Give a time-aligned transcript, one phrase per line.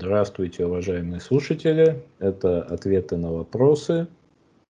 [0.00, 2.04] Здравствуйте, уважаемые слушатели.
[2.20, 4.06] Это ответы на вопросы.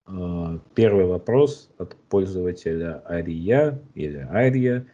[0.05, 4.85] А, первый вопрос от пользователя Ария или Ария.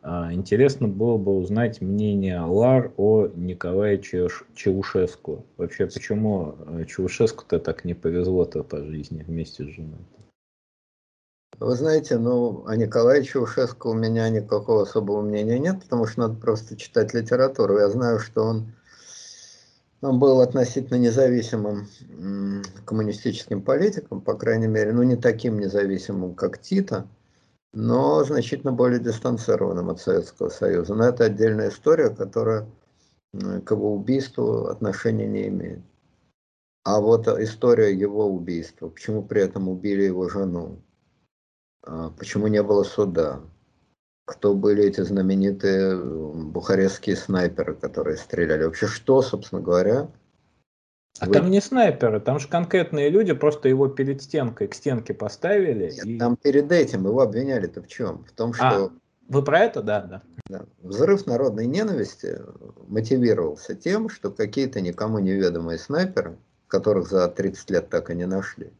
[0.00, 5.44] А, интересно было бы узнать мнение Лар о Николае Чаушеску.
[5.58, 10.00] Вообще, почему э, Чаушеску-то так не повезло-то по жизни вместе с женой?
[11.60, 16.40] Вы знаете, ну, о Николае Чаушеску у меня никакого особого мнения нет, потому что надо
[16.40, 17.76] просто читать литературу.
[17.76, 18.72] Я знаю, что он
[20.12, 21.86] был относительно независимым
[22.84, 27.06] коммунистическим политиком, по крайней мере, ну не таким независимым, как Тита,
[27.72, 30.94] но значительно более дистанцированным от Советского Союза.
[30.94, 32.66] Но это отдельная история, которая
[33.32, 35.80] к его убийству отношения не имеет.
[36.84, 40.82] А вот история его убийства, почему при этом убили его жену,
[41.82, 43.40] а почему не было суда,
[44.24, 48.64] кто были эти знаменитые бухарестские снайперы, которые стреляли.
[48.64, 50.08] Вообще, что, собственно говоря...
[51.20, 51.32] А вы...
[51.32, 55.92] там не снайперы, там же конкретные люди просто его перед стенкой, к стенке поставили.
[55.92, 56.18] Нет, и...
[56.18, 58.24] Там перед этим его обвиняли-то в чем?
[58.24, 58.86] В том, а, что...
[58.86, 58.90] А,
[59.28, 60.22] вы про это, да, да.
[60.48, 60.66] да.
[60.82, 62.40] Взрыв народной ненависти
[62.88, 66.36] мотивировался тем, что какие-то никому неведомые снайперы,
[66.66, 68.72] которых за 30 лет так и не нашли,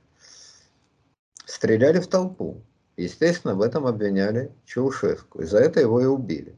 [1.44, 2.62] стреляли в толпу.
[2.96, 6.56] Естественно, в этом обвиняли Чаушеску, и за это его и убили.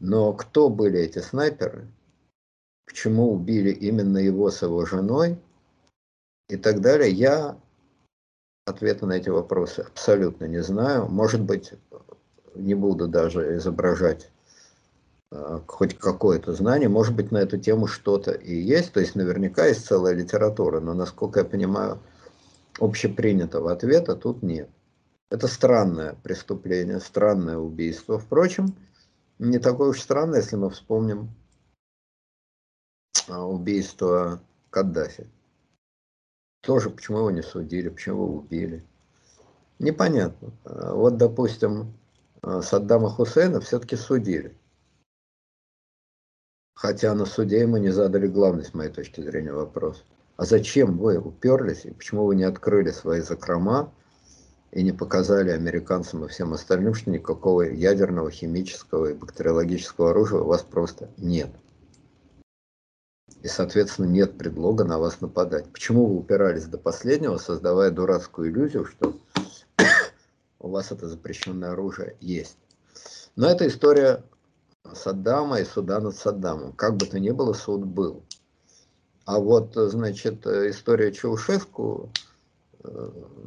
[0.00, 1.86] Но кто были эти снайперы,
[2.86, 5.38] почему убили именно его с его женой
[6.48, 7.56] и так далее, я
[8.66, 11.06] ответа на эти вопросы абсолютно не знаю.
[11.06, 11.72] Может быть,
[12.56, 14.28] не буду даже изображать
[15.30, 19.66] э, хоть какое-то знание, может быть, на эту тему что-то и есть, то есть наверняка
[19.66, 22.00] есть целая литература, но, насколько я понимаю,
[22.80, 24.68] общепринятого ответа тут нет.
[25.32, 28.18] Это странное преступление, странное убийство.
[28.18, 28.76] Впрочем,
[29.38, 31.30] не такое уж странное, если мы вспомним
[33.28, 35.26] а, убийство Каддафи.
[36.60, 38.84] Тоже почему его не судили, почему его убили.
[39.78, 40.52] Непонятно.
[40.66, 41.94] А, вот, допустим,
[42.42, 44.54] а, Саддама Хусейна все-таки судили.
[46.74, 50.04] Хотя на суде ему не задали главный, с моей точки зрения, вопрос.
[50.36, 53.94] А зачем вы уперлись, и почему вы не открыли свои закрома,
[54.72, 60.46] и не показали американцам и всем остальным, что никакого ядерного, химического и бактериологического оружия у
[60.46, 61.50] вас просто нет.
[63.42, 65.70] И, соответственно, нет предлога на вас нападать.
[65.72, 69.18] Почему вы упирались до последнего, создавая дурацкую иллюзию, что
[70.58, 72.56] у вас это запрещенное оружие есть?
[73.36, 74.22] Но это история
[74.94, 76.72] Саддама и суда над Саддамом.
[76.72, 78.22] Как бы то ни было, суд был.
[79.24, 82.10] А вот, значит, история Чаушеску,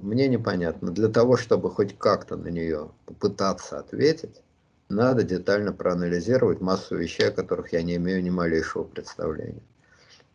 [0.02, 0.92] мне непонятно.
[0.92, 4.42] Для того, чтобы хоть как-то на нее попытаться ответить,
[4.90, 9.64] надо детально проанализировать массу вещей, о которых я не имею ни малейшего представления.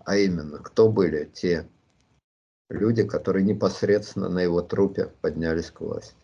[0.04, 1.68] А именно, кто были те
[2.68, 6.14] люди, которые непосредственно на его трупе поднялись к власти.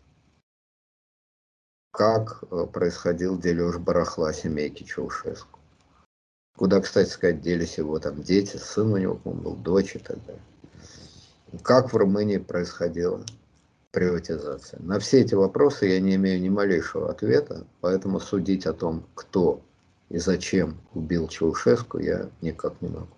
[1.93, 5.59] Как э, происходил дележ барахла семейки Чаушеску.
[6.57, 10.43] Куда, кстати сказать, делись его там дети, сын у него, был, дочь и так далее
[11.63, 13.25] как в Румынии происходила
[13.91, 14.81] приватизация.
[14.81, 19.63] На все эти вопросы я не имею ни малейшего ответа, поэтому судить о том, кто
[20.09, 23.09] и зачем убил Чаушеску, я никак не могу.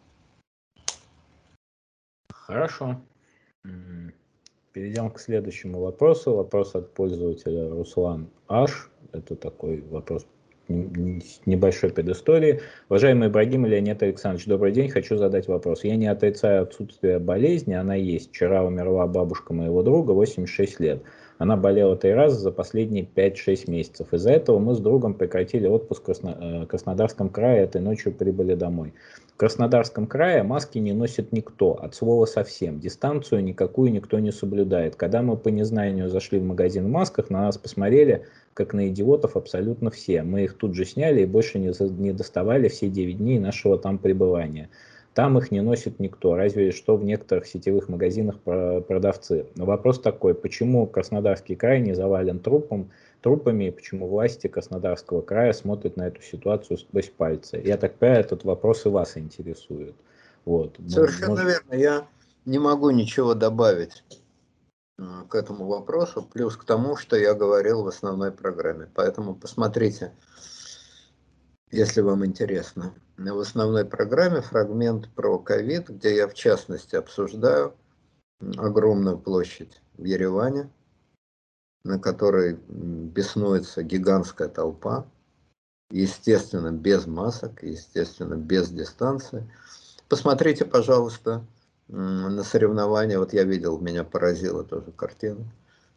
[2.30, 3.00] Хорошо.
[4.72, 6.34] Перейдем к следующему вопросу.
[6.34, 8.90] Вопрос от пользователя Руслан Аш.
[9.12, 10.26] Это такой вопрос
[10.68, 12.60] небольшой предыстории.
[12.88, 14.90] Уважаемый Ибрагим Леонид Александрович, добрый день.
[14.90, 15.84] Хочу задать вопрос.
[15.84, 18.30] Я не отрицаю отсутствие болезни, она есть.
[18.30, 21.02] Вчера умерла бабушка моего друга, 86 лет.
[21.38, 24.12] Она болела три раза за последние 5-6 месяцев.
[24.12, 26.36] Из-за этого мы с другом прекратили отпуск в Красно...
[26.40, 28.92] Э, Краснодарском крае, этой ночью прибыли домой.
[29.34, 32.80] В Краснодарском крае маски не носит никто, от слова совсем.
[32.80, 34.96] Дистанцию никакую никто не соблюдает.
[34.96, 39.36] Когда мы по незнанию зашли в магазин в масках, на нас посмотрели, как на идиотов
[39.36, 40.24] абсолютно все.
[40.24, 43.98] Мы их тут же сняли и больше не, не доставали все 9 дней нашего там
[43.98, 44.70] пребывания.
[45.18, 49.48] Там их не носит никто, разве что в некоторых сетевых магазинах продавцы.
[49.56, 55.52] Но вопрос такой, почему Краснодарский край не завален трупом, трупами, и почему власти Краснодарского края
[55.54, 57.60] смотрят на эту ситуацию сквозь пальцы?
[57.64, 59.96] Я так понимаю, этот вопрос и вас интересует.
[60.44, 60.78] Вот.
[60.86, 61.46] Совершенно Может...
[61.46, 61.74] верно.
[61.74, 62.06] Я
[62.44, 64.04] не могу ничего добавить
[64.98, 68.88] Э, к этому вопросу, плюс к тому, что я говорил в основной программе.
[68.94, 70.12] Поэтому посмотрите,
[71.70, 72.94] если вам интересно.
[73.16, 77.74] В основной программе фрагмент про ковид, где я в частности обсуждаю
[78.56, 80.70] огромную площадь в Ереване,
[81.84, 85.06] на которой беснуется гигантская толпа,
[85.90, 89.50] естественно, без масок, естественно, без дистанции.
[90.08, 91.44] Посмотрите, пожалуйста,
[91.88, 93.18] на соревнования.
[93.18, 95.44] Вот я видел, меня поразила тоже картина.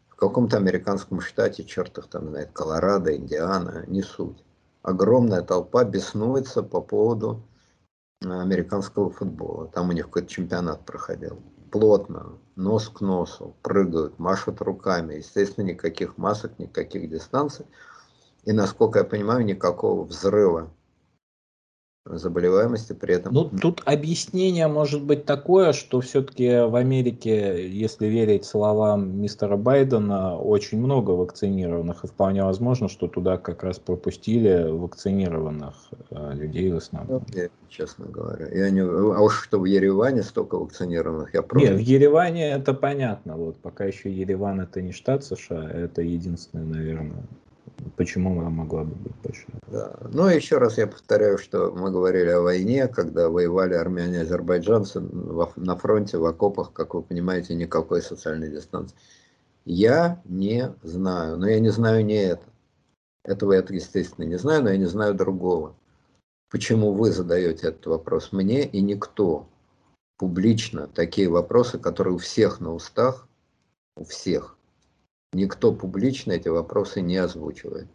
[0.09, 4.44] В каком-то американском штате, черт их там знает, Колорадо, Индиана, не суть.
[4.83, 7.47] Огромная толпа беснуется по поводу
[8.21, 9.67] э, американского футбола.
[9.67, 11.41] Там у них какой-то чемпионат проходил.
[11.71, 15.15] Плотно, нос к носу, прыгают, машут руками.
[15.15, 17.65] Естественно, никаких масок, никаких дистанций.
[18.43, 20.71] И, насколько я понимаю, никакого взрыва
[22.06, 23.33] заболеваемости при этом.
[23.33, 30.38] Ну, тут объяснение может быть такое, что все-таки в Америке, если верить словам мистера Байдена,
[30.38, 35.75] очень много вакцинированных, и вполне возможно, что туда как раз пропустили вакцинированных
[36.09, 37.24] э, людей в основном.
[37.27, 38.48] Ну, я, честно говоря.
[38.48, 38.81] Я не...
[38.81, 41.69] А уж что в Ереване столько вакцинированных, я просто...
[41.69, 46.65] Нет, в Ереване это понятно, вот пока еще Ереван это не штат США, это единственное,
[46.65, 47.24] наверное,
[47.95, 49.55] почему она могла бы быть большой.
[49.67, 49.97] Да.
[50.11, 54.99] Ну, еще раз я повторяю, что мы говорили о войне, когда воевали армяне и азербайджанцы
[54.99, 58.95] на фронте, в окопах, как вы понимаете, никакой социальной дистанции.
[59.65, 62.43] Я не знаю, но я не знаю не это.
[63.23, 65.75] Этого я, естественно, не знаю, но я не знаю другого.
[66.49, 69.47] Почему вы задаете этот вопрос мне и никто
[70.17, 73.27] публично такие вопросы, которые у всех на устах,
[73.95, 74.57] у всех,
[75.33, 77.87] Никто публично эти вопросы не озвучивает.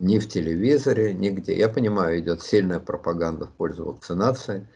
[0.00, 1.56] Ни в телевизоре, нигде.
[1.56, 4.66] Я понимаю, идет сильная пропаганда в пользу вакцинации.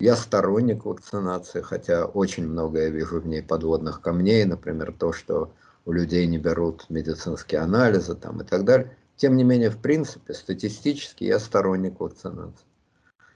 [0.00, 5.52] Я сторонник вакцинации, хотя очень много я вижу в ней подводных камней, например, то, что
[5.84, 8.96] у людей не берут медицинские анализы там, и так далее.
[9.16, 12.64] Тем не менее, в принципе, статистически я сторонник вакцинации.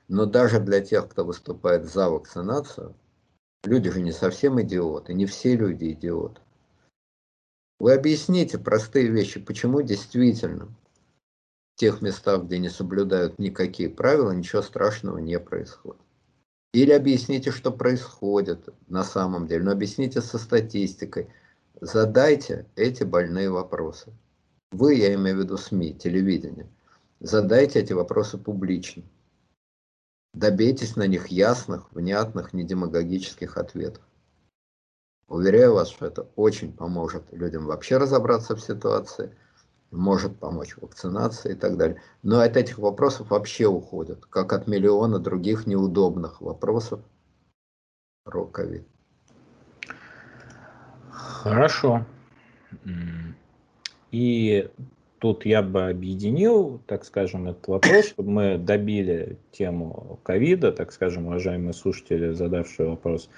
[0.08, 2.94] Но даже для тех, кто выступает за вакцинацию,
[3.64, 6.40] люди же не совсем идиоты, не все люди идиоты.
[7.80, 14.60] Вы объясните простые вещи, почему действительно в тех местах, где не соблюдают никакие правила, ничего
[14.60, 16.02] страшного не происходит.
[16.74, 21.28] Или объясните, что происходит на самом деле, но объясните со статистикой.
[21.80, 24.12] Задайте эти больные вопросы.
[24.72, 26.68] Вы, я имею в виду СМИ, телевидение,
[27.18, 29.02] задайте эти вопросы публично.
[30.34, 34.04] Добейтесь на них ясных, внятных, недемагогических ответов.
[35.30, 39.32] Уверяю вас, что это очень поможет людям вообще разобраться в ситуации,
[39.92, 42.02] может помочь вакцинации и так далее.
[42.24, 47.00] Но от этих вопросов вообще уходят, как от миллиона других неудобных вопросов
[48.24, 48.84] про ковид.
[51.12, 52.04] Хорошо.
[54.10, 54.68] И
[55.20, 61.26] тут я бы объединил, так скажем, этот вопрос, чтобы мы добили тему ковида, так скажем,
[61.26, 63.30] уважаемые слушатели, задавшие вопрос,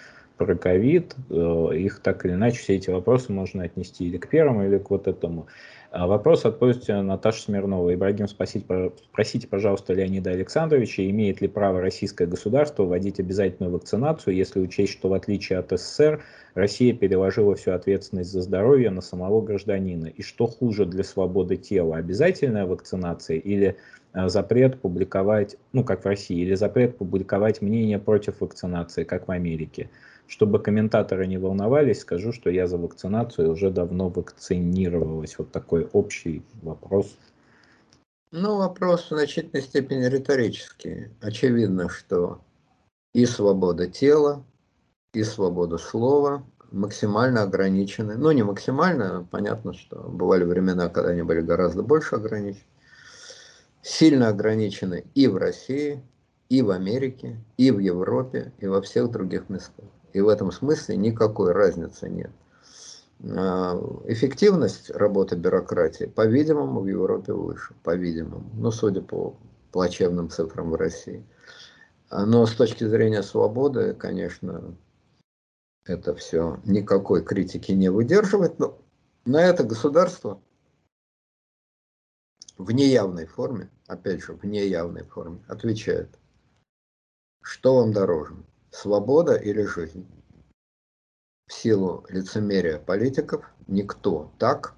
[0.45, 4.65] про ковид, э, их так или иначе все эти вопросы можно отнести или к первому,
[4.67, 5.47] или к вот этому.
[5.93, 7.97] А вопрос от пользователя Наташи Смирновой.
[7.97, 14.61] Ибрагим, спросите, спросите, пожалуйста, Леонида Александровича, имеет ли право российское государство вводить обязательную вакцинацию, если
[14.61, 16.23] учесть, что в отличие от СССР,
[16.55, 20.07] Россия переложила всю ответственность за здоровье на самого гражданина.
[20.07, 23.77] И что хуже для свободы тела, обязательная вакцинация или
[24.15, 29.31] э, запрет публиковать, ну как в России, или запрет публиковать мнение против вакцинации, как в
[29.31, 29.91] Америке.
[30.27, 35.37] Чтобы комментаторы не волновались, скажу, что я за вакцинацию уже давно вакцинировалась.
[35.39, 37.17] Вот такой общий вопрос.
[38.31, 41.11] Ну, вопрос в значительной степени риторический.
[41.21, 42.41] Очевидно, что
[43.13, 44.43] и свобода тела,
[45.13, 48.17] и свобода слова максимально ограничены.
[48.17, 52.65] Ну, не максимально, понятно, что бывали времена, когда они были гораздо больше ограничены.
[53.83, 56.03] Сильно ограничены и в России,
[56.49, 59.85] и в Америке, и в Европе, и во всех других местах.
[60.13, 62.31] И в этом смысле никакой разницы нет.
[63.25, 63.77] А,
[64.07, 69.37] эффективность работы бюрократии, по-видимому, в Европе выше, по-видимому, ну, судя по
[69.71, 71.25] плачевным цифрам в России.
[72.11, 74.77] А, но с точки зрения свободы, конечно,
[75.85, 78.79] это все никакой критики не выдерживает, но
[79.25, 80.41] на это государство
[82.59, 86.19] в неявной форме, опять же, в неявной форме отвечает,
[87.41, 88.35] что вам дороже,
[88.73, 90.07] свобода или жизнь.
[91.47, 94.75] В силу лицемерия политиков никто так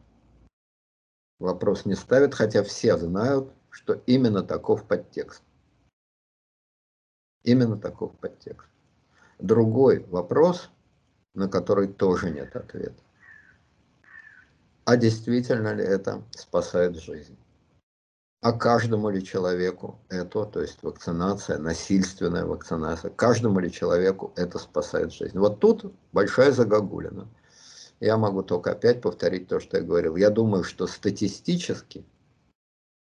[1.39, 5.43] вопрос не ставит, хотя все знают, что именно таков подтекст.
[7.45, 8.69] Именно таков подтекст.
[9.39, 10.71] Другой вопрос,
[11.35, 13.01] на который тоже нет ответа.
[14.85, 17.37] А действительно ли это спасает жизнь?
[18.45, 25.15] А каждому ли человеку это, то есть вакцинация, насильственная вакцинация, каждому ли человеку это спасает
[25.15, 25.39] жизнь.
[25.39, 27.27] Вот тут большая загогулина.
[28.01, 30.17] Я могу только опять повторить то, что я говорил.
[30.17, 32.05] Я думаю, что статистически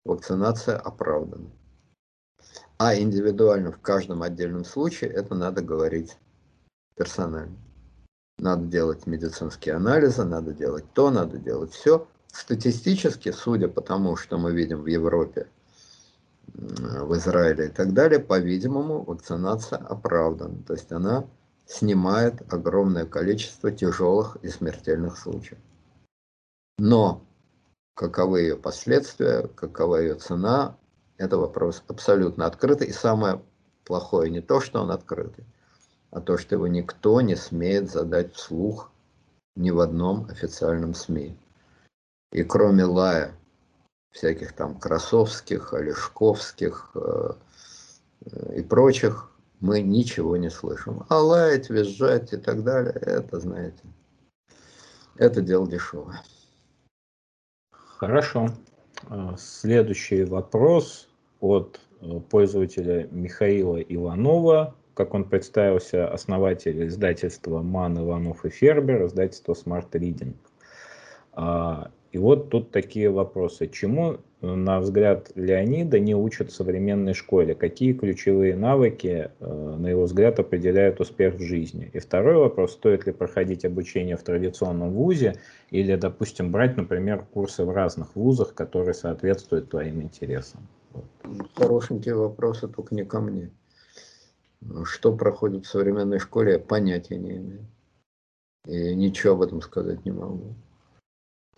[0.04, 1.50] вакцинация оправдана.
[2.78, 6.18] А индивидуально в каждом отдельном случае это надо говорить
[6.96, 7.56] персонально.
[8.40, 12.10] Надо делать медицинские анализы, надо делать то, надо делать все.
[12.32, 15.48] Статистически, судя по тому, что мы видим в Европе,
[16.54, 20.62] в Израиле и так далее, по-видимому, вакцинация оправдана.
[20.64, 21.26] То есть она
[21.66, 25.60] снимает огромное количество тяжелых и смертельных случаев.
[26.78, 27.22] Но
[27.94, 30.78] каковы ее последствия, какова ее цена,
[31.18, 32.88] это вопрос абсолютно открытый.
[32.88, 33.42] И самое
[33.86, 35.46] плохое не то, что он открытый,
[36.12, 38.92] а то, что его никто не смеет задать вслух
[39.56, 41.38] ни в одном официальном СМИ.
[42.32, 43.34] И кроме лая
[44.12, 47.34] всяких там Красовских, Олешковских э,
[48.56, 51.06] и прочих, мы ничего не слышим.
[51.10, 53.84] А лаять, визжать и так далее, это, знаете,
[55.18, 56.22] это дело дешевое.
[57.72, 58.50] Хорошо.
[59.10, 61.10] А, следующий вопрос
[61.40, 64.76] от э, пользователя Михаила Иванова.
[64.94, 70.36] Как он представился, основатель издательства Ман Иванов и Фербер, издательство Smart Reading.
[72.10, 73.68] А, и вот тут такие вопросы.
[73.68, 77.56] Чему, на взгляд Леонида, не учат в современной школе?
[77.56, 81.90] Какие ключевые навыки, э, на его взгляд, определяют успех в жизни?
[81.94, 85.36] И второй вопрос, стоит ли проходить обучение в традиционном вузе
[85.72, 90.68] или, допустим, брать, например, курсы в разных вузах, которые соответствуют твоим интересам?
[91.56, 93.52] Хорошенькие вопросы, только не ко мне.
[94.84, 97.66] Что проходит в современной школе, я понятия не имею.
[98.66, 100.56] И ничего об этом сказать не могу.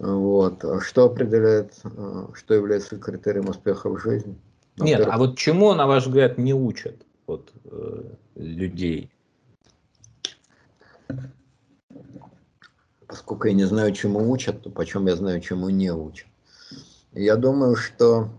[0.01, 0.65] Вот.
[0.65, 4.35] А что определяет, э, что является критерием успеха в жизни?
[4.77, 9.11] Нет, а вот чему, на ваш взгляд, не учат вот, э, людей?
[13.05, 16.27] Поскольку я не знаю, чему учат, то почем я знаю, чему не учат.
[17.11, 18.29] Я думаю, что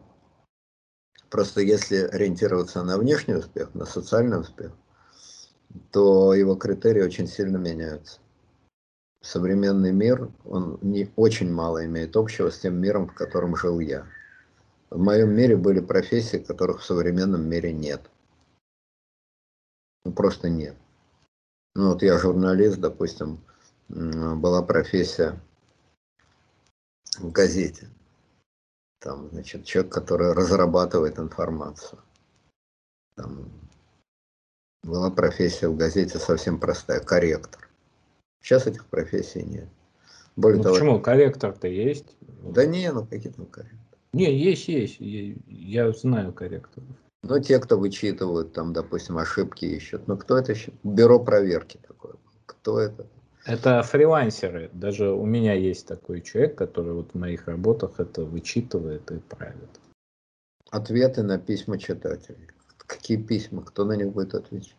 [1.31, 4.73] просто если ориентироваться на внешний успех, на социальный успех,
[5.93, 8.19] то его критерии очень сильно меняются
[9.23, 14.07] современный мир, он не очень мало имеет общего с тем миром, в котором жил я.
[14.91, 18.11] В моем мире были профессии, которых в современном мире нет.
[20.05, 20.77] Ну, просто нет.
[21.75, 23.41] Ну, вот я журналист, допустим,
[23.89, 25.41] была профессия
[27.19, 27.89] в газете.
[28.99, 32.01] Там, значит, человек, который разрабатывает информацию.
[33.15, 33.51] Там
[34.83, 37.69] была профессия в газете совсем простая, корректор.
[38.43, 39.69] Сейчас этих профессий нет.
[40.37, 41.01] Более ну того, почему?
[41.01, 42.17] Корректор-то есть?
[42.43, 43.79] Да не, ну какие там корректоры?
[44.13, 44.97] Не, есть, есть.
[45.01, 46.89] Я, знаю корректоров.
[47.23, 50.09] Ну, те, кто вычитывают, там, допустим, ошибки ищут.
[50.09, 50.73] Ну, кто это еще?
[50.83, 52.15] Бюро проверки такое.
[52.47, 53.07] Кто это?
[53.45, 54.71] Это фрилансеры.
[54.73, 59.81] Даже у меня есть такой человек, который вот в моих работах это вычитывает и правит.
[60.71, 62.49] Ответы на письма читателей.
[62.77, 63.63] Какие письма?
[63.63, 64.77] Кто на них будет отвечать?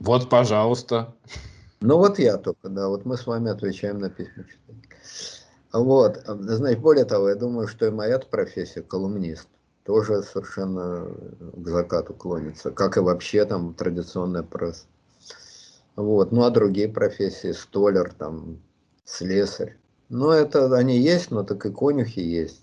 [0.00, 1.14] Вот, пожалуйста.
[1.84, 4.44] Ну вот я только, да, вот мы с вами отвечаем на письма
[5.72, 9.48] Вот, знаете, более того, я думаю, что и моя профессия, колумнист,
[9.84, 14.86] тоже совершенно к закату клонится, как и вообще там традиционная пресса.
[15.96, 18.62] Вот, ну а другие профессии, столер, там,
[19.04, 19.76] слесарь.
[20.08, 22.62] Ну это они есть, но так и конюхи есть.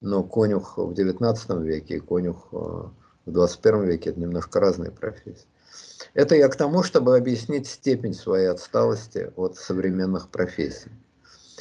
[0.00, 2.92] Но конюх в 19 веке и конюх э, в
[3.30, 5.46] 21 веке это немножко разные профессии.
[6.14, 10.90] Это я к тому, чтобы объяснить степень своей отсталости от современных профессий.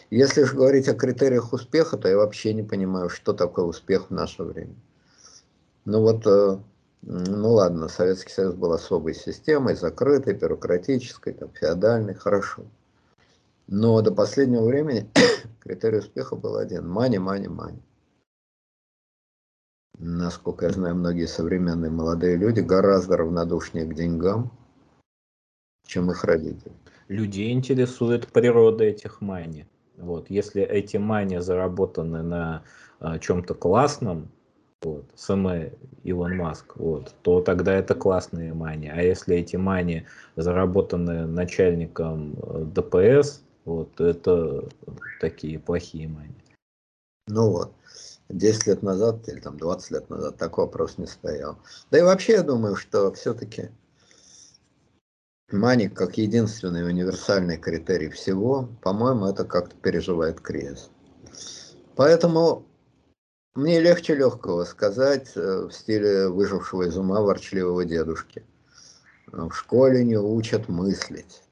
[0.09, 4.13] Если же говорить о критериях успеха, то я вообще не понимаю, что такое успех в
[4.13, 4.75] наше время.
[5.86, 6.57] Ну вот, э,
[7.01, 12.63] ну ладно, Советский Союз был особой системой, закрытой, бюрократической, там, феодальной, хорошо.
[13.67, 15.09] Но до последнего времени
[15.59, 17.81] критерий успеха был один– мани, мани, мани
[20.00, 24.51] насколько я знаю, многие современные молодые люди гораздо равнодушнее к деньгам,
[25.86, 26.74] чем их родители.
[27.08, 29.66] Людей интересует природа этих мани.
[29.98, 32.63] Вот, если эти мани заработаны на
[33.00, 34.30] а, чем-то классном,
[34.84, 35.48] вот, СМ
[36.04, 38.89] Илон Маск, вот, то тогда это классные мани.
[38.89, 44.70] А если эти мани заработаны начальником э, ДПС, вот, то это
[45.20, 46.36] такие плохие мани.
[47.27, 47.74] Ну вот.
[48.29, 51.57] 10 лет назад или там 20 лет назад такой вопрос не стоял.
[51.91, 53.69] Да и вообще я думаю, что все-таки
[55.50, 60.89] Маник как единственный универсальный критерий всего, по-моему, это как-то переживает кризис.
[61.96, 62.65] Поэтому
[63.55, 68.46] мне легче легкого сказать э, в стиле выжившего из ума ворчливого дедушки.
[69.27, 71.43] В школе не учат мыслить,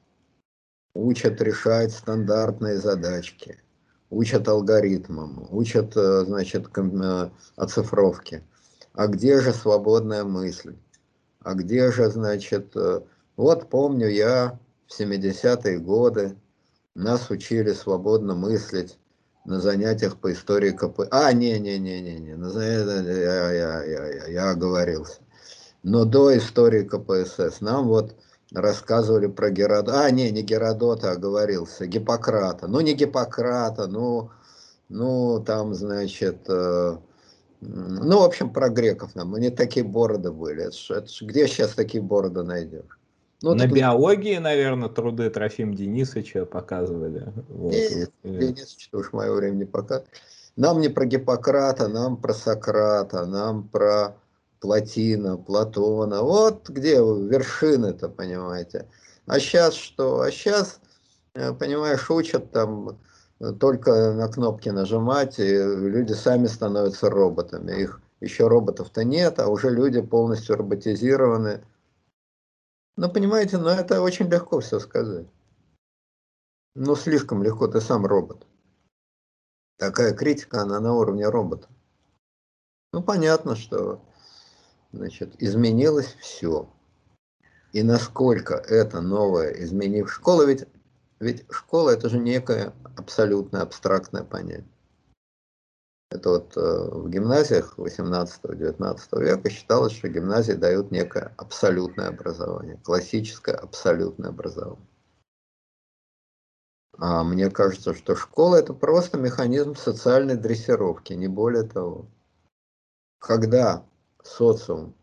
[0.94, 3.60] учат решать стандартные задачки–
[4.10, 8.42] учат алгоритмам, учат, э, значит, э, оцифровке.
[8.94, 10.76] а где же свободная мысль?
[11.40, 13.00] А где же, значит, э,
[13.36, 16.36] вот помню я в 70-е годы,
[16.94, 18.98] нас учили свободно мыслить
[19.44, 21.02] на занятиях по истории КП.
[21.10, 25.20] А, не-не-не-не-не, я, я, я, я, я оговорился.
[25.82, 28.16] Но до истории КПСС нам вот
[28.52, 30.04] рассказывали про Геродота.
[30.04, 32.68] А, не, не Геродота, а оговорился, Гиппократа.
[32.68, 34.30] Ну, не Гиппократа, ну,
[34.88, 36.96] ну там, значит, э,
[37.60, 39.32] ну, в общем, про греков нам.
[39.32, 40.64] У них такие бороды были.
[40.64, 42.98] Это ж, это ж, где сейчас такие бороды найдешь?
[43.42, 43.72] Ну, На так...
[43.72, 47.32] биологии, наверное, труды Трофим Денисовича показывали.
[47.48, 47.72] Вот.
[47.72, 50.10] Нет, Денисович уж мое время не показывает.
[50.56, 54.16] Нам не про Гиппократа, нам про Сократа, нам про
[54.60, 56.22] Платина, Платона.
[56.22, 58.88] Вот где вершины-то, понимаете.
[59.26, 60.20] А сейчас что?
[60.20, 60.80] А сейчас,
[61.34, 62.98] э, понимаешь, учат там
[63.40, 67.80] э, только на кнопки нажимать, и люди сами становятся роботами.
[67.80, 71.64] Их еще роботов-то нет, а уже люди полностью роботизированы.
[72.96, 75.26] Ну, понимаете, но это очень легко все сказать.
[76.74, 78.46] Ну, слишком легко, ты сам робот.
[79.78, 81.68] Такая критика, она на уровне робота.
[82.92, 84.00] Ну, понятно, что
[84.96, 86.68] значит, изменилось все.
[87.72, 90.64] И насколько это новое изменив школа, ведь,
[91.20, 94.66] ведь школа это же некое абсолютно абстрактное понятие.
[96.10, 103.56] Это вот э, в гимназиях 18-19 века считалось, что гимназии дают некое абсолютное образование, классическое
[103.56, 104.86] абсолютное образование.
[106.98, 112.06] А мне кажется, что школа это просто механизм социальной дрессировки, не более того.
[113.18, 113.84] Когда
[114.26, 114.94] социум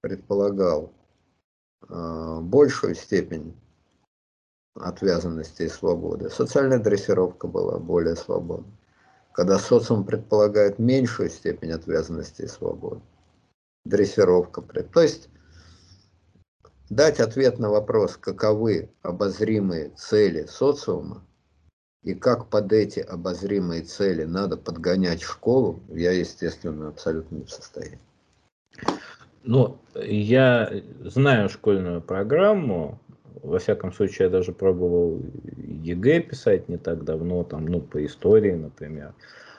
[0.00, 0.92] предполагал
[1.88, 3.56] э, большую степень
[4.74, 8.72] отвязанности и свободы, социальная дрессировка была более свободной
[9.34, 13.00] когда социум предполагает меньшую степень ответственности и свободы.
[13.84, 14.62] Дрессировка.
[14.62, 15.28] То есть
[16.88, 21.26] дать ответ на вопрос, каковы обозримые цели социума,
[22.04, 27.98] и как под эти обозримые цели надо подгонять школу, я, естественно, абсолютно не в состоянии.
[29.44, 30.72] Ну, я
[31.04, 32.98] знаю школьную программу,
[33.42, 35.20] во всяком случае, я даже пробовал
[35.56, 39.12] ЕГЭ писать не так давно, там, ну, по истории, например.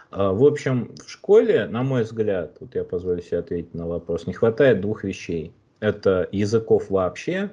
[0.09, 4.25] А, в общем, в школе, на мой взгляд, вот я позволю себе ответить на вопрос,
[4.25, 5.53] не хватает двух вещей.
[5.79, 7.51] Это языков вообще,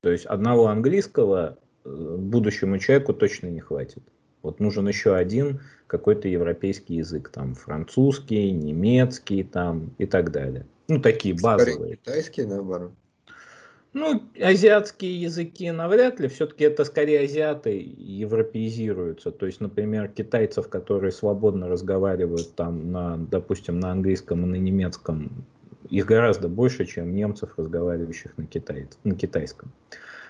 [0.00, 4.02] то есть одного английского э, будущему человеку точно не хватит.
[4.42, 10.66] Вот нужен еще один какой-то европейский язык, там французский, немецкий там и так далее.
[10.88, 11.74] Ну, такие базовые.
[11.74, 12.92] Скорее, китайский, наоборот.
[13.94, 19.30] Ну, азиатские языки навряд ли, все-таки это скорее азиаты европеизируются.
[19.30, 25.46] То есть, например, китайцев, которые свободно разговаривают там, на, допустим, на английском и на немецком,
[25.90, 29.70] их гораздо больше, чем немцев, разговаривающих на, китай, на китайском.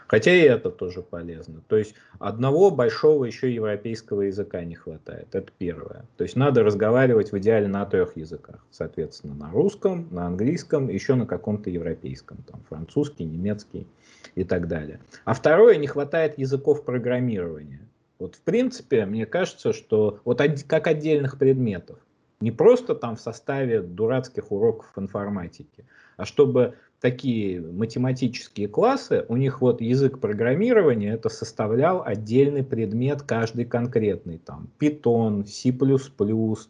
[0.07, 1.63] Хотя и это тоже полезно.
[1.67, 5.29] То есть одного большого еще европейского языка не хватает.
[5.33, 6.05] Это первое.
[6.17, 8.65] То есть надо разговаривать в идеале на трех языках.
[8.71, 12.39] Соответственно, на русском, на английском, еще на каком-то европейском.
[12.51, 13.87] Там французский, немецкий
[14.35, 15.01] и так далее.
[15.25, 17.81] А второе, не хватает языков программирования.
[18.19, 21.99] Вот в принципе, мне кажется, что вот как отдельных предметов.
[22.41, 25.87] Не просто там в составе дурацких уроков информатики,
[26.17, 33.65] а чтобы такие математические классы, у них вот язык программирования это составлял отдельный предмет, каждый
[33.65, 35.73] конкретный, там Python, C++,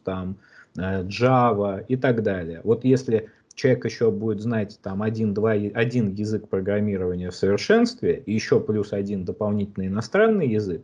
[0.04, 0.36] там
[0.76, 2.60] э, Java и так далее.
[2.64, 8.32] Вот если человек еще будет знать там один, два, один язык программирования в совершенстве, и
[8.32, 10.82] еще плюс один дополнительный иностранный язык,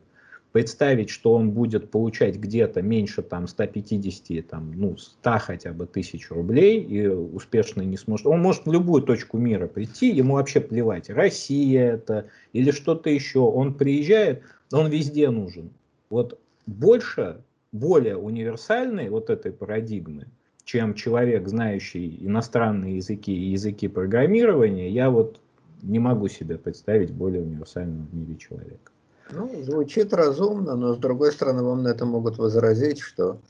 [0.53, 6.31] представить, что он будет получать где-то меньше там 150, там, ну, 100 хотя бы тысяч
[6.31, 8.27] рублей и успешно не сможет.
[8.27, 13.41] Он может в любую точку мира прийти, ему вообще плевать, Россия это или что-то еще.
[13.41, 15.71] Он приезжает, он везде нужен.
[16.09, 20.27] Вот больше, более универсальной вот этой парадигмы,
[20.65, 25.41] чем человек, знающий иностранные языки и языки программирования, я вот
[25.83, 28.93] не могу себе представить более универсального в мире человека.
[29.33, 33.41] Ну, звучит разумно, но с другой стороны вам на это могут возразить, что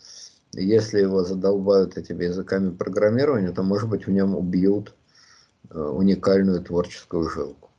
[0.52, 4.94] если его задолбают этими языками программирования, то, может быть, в нем убьют
[5.70, 7.70] э, уникальную творческую жилку.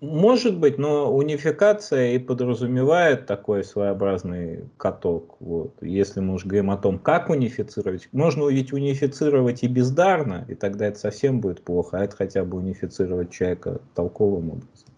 [0.00, 5.36] Может быть, но унификация и подразумевает такой своеобразный каток.
[5.40, 5.74] Вот.
[5.82, 10.86] Если мы уж говорим о том, как унифицировать, можно ведь унифицировать и бездарно, и тогда
[10.86, 14.89] это совсем будет плохо, а это хотя бы унифицировать человека толковым образом.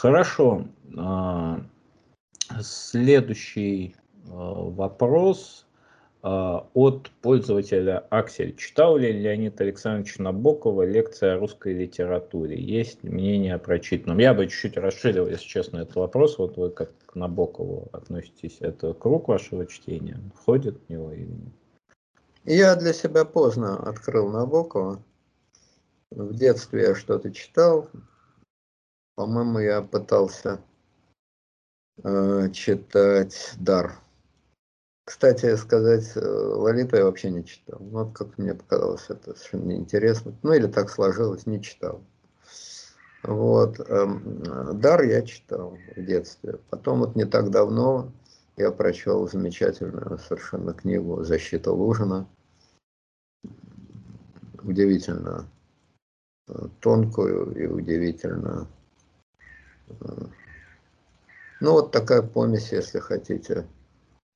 [0.00, 0.64] Хорошо.
[0.96, 1.60] А,
[2.62, 3.94] следующий
[4.30, 5.66] а, вопрос.
[6.22, 8.56] А, от пользователя Аксель.
[8.56, 12.58] Читал ли Леонид Александрович Набокова лекция о русской литературе?
[12.58, 14.18] Есть мнение о прочитанном?
[14.18, 16.38] Я бы чуть-чуть расширил, если честно, этот вопрос.
[16.38, 18.56] Вот вы как к Набокову относитесь?
[18.60, 20.18] Это круг вашего чтения?
[20.34, 21.52] Входит в него или нет?
[22.44, 25.02] Я для себя поздно открыл Набокова.
[26.10, 27.86] В детстве я что-то читал.
[29.20, 30.62] По-моему, я пытался
[32.02, 34.00] э, читать «Дар»
[35.04, 37.80] Кстати сказать, э, Лолиту я вообще не читал.
[37.80, 40.34] Ну, вот как мне показалось, это совершенно неинтересно.
[40.42, 42.02] Ну, или так сложилось, не читал.
[43.22, 43.78] Вот.
[43.90, 46.58] Эм, Дар я читал в детстве.
[46.70, 48.10] Потом вот не так давно
[48.56, 52.26] я прочел замечательную совершенно книгу «Защита Лужина».
[54.62, 55.46] Удивительно
[56.48, 58.66] э, тонкую и удивительно...
[61.60, 63.66] Ну, вот такая помесь, если хотите,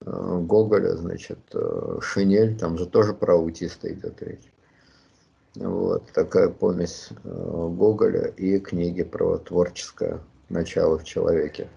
[0.07, 4.53] Э, Гоголя, значит, э, Шинель, там же тоже про аутиста идет речь.
[5.57, 11.69] Вот, такая помесь э, Гоголя и книги про творческое начало в человеке.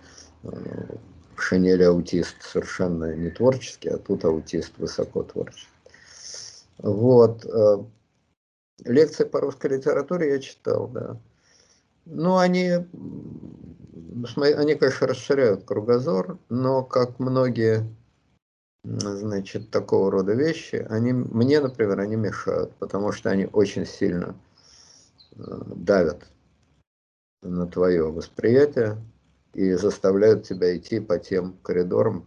[0.43, 5.67] В Шинели аутист совершенно не творческий, а тут аутист высоко творческий.
[6.79, 7.45] Вот.
[8.85, 11.17] Лекции по русской литературе я читал, да.
[12.05, 12.85] Ну, они,
[14.35, 17.87] они, конечно, расширяют кругозор, но, как многие
[18.83, 24.35] значит, такого рода вещи, они, мне, например, они мешают, потому что они очень сильно
[25.35, 25.41] э,
[25.75, 26.25] давят
[27.41, 28.97] на твое восприятие
[29.53, 32.25] и заставляют тебя идти по тем коридорам,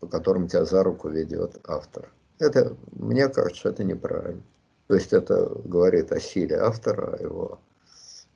[0.00, 2.12] по которым тебя за руку ведет автор.
[2.38, 4.42] Это, мне кажется, это неправильно.
[4.88, 7.60] То есть это говорит о силе автора, о его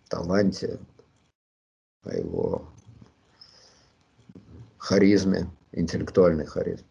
[0.09, 0.79] таланте,
[2.07, 2.69] о его
[4.79, 6.85] харизме интеллектуальный харизм.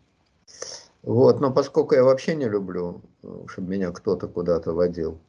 [1.01, 3.01] Вот, но поскольку я вообще не люблю,
[3.47, 5.19] чтобы меня кто-то куда-то водил,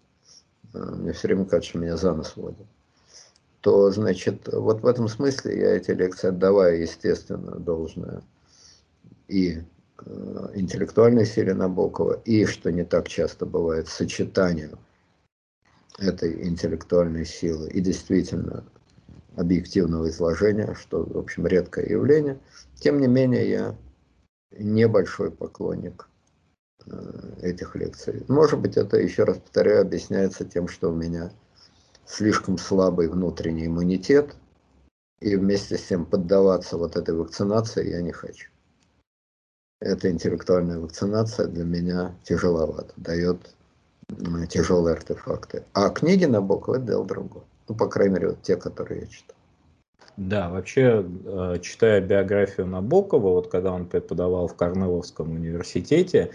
[0.73, 2.67] э, мне все время кажется, что меня за нос водят,
[3.61, 8.23] то, значит, вот в этом смысле я эти лекции отдаваю, естественно, должное
[9.29, 9.59] и
[10.05, 14.79] э, интеллектуальной силе Набокова, и, что не так часто бывает, сочетанию
[15.99, 18.65] этой интеллектуальной силы и действительно
[19.37, 22.39] объективного изложения, что, в общем, редкое явление.
[22.75, 23.77] Тем не менее, я
[24.59, 26.09] небольшой поклонник
[26.87, 28.25] э, этих лекций.
[28.29, 31.31] Может быть, это, еще раз повторяю, объясняется тем, что у меня
[32.07, 34.35] слишком слабый внутренний иммунитет,
[35.21, 38.51] и вместе с тем поддаваться вот этой вакцинации я не хочу.
[39.81, 43.55] Эта интеллектуальная вакцинация для меня тяжеловато, дает
[44.49, 45.65] тяжелые артефакты.
[45.75, 47.45] А книги Набокова– это дело другое.
[47.69, 49.37] Ну, по крайней мере, вот те, которые я читал.
[50.17, 56.31] Да, вообще, э, читая биографию Набокова, вот когда он преподавал в Корнеловском университете,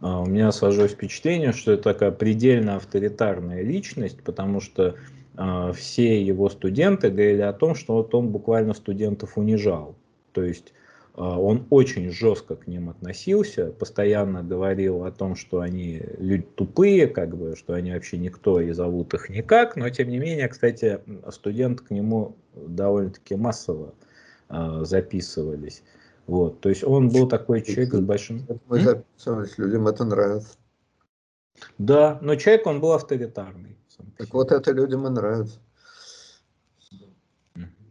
[0.00, 4.96] э, у меня сложилось впечатление, что это такая предельно авторитарная личность, потому что
[5.38, 9.94] э, все его студенты говорили о том, что вот он буквально студентов унижал.
[10.32, 10.74] То есть
[11.14, 17.36] он очень жестко к ним относился, постоянно говорил о том, что они люди тупые, как
[17.36, 21.84] бы, что они вообще никто и зовут их никак, но тем не менее, кстати, студенты
[21.84, 23.94] к нему довольно-таки массово
[24.48, 25.82] э, записывались.
[26.26, 28.46] Вот, то есть он был такой человек с большим...
[28.68, 30.56] Мы записывались, людям это нравится.
[31.76, 33.76] Да, но человек он был авторитарный.
[34.16, 35.60] Так вот это людям и нравится.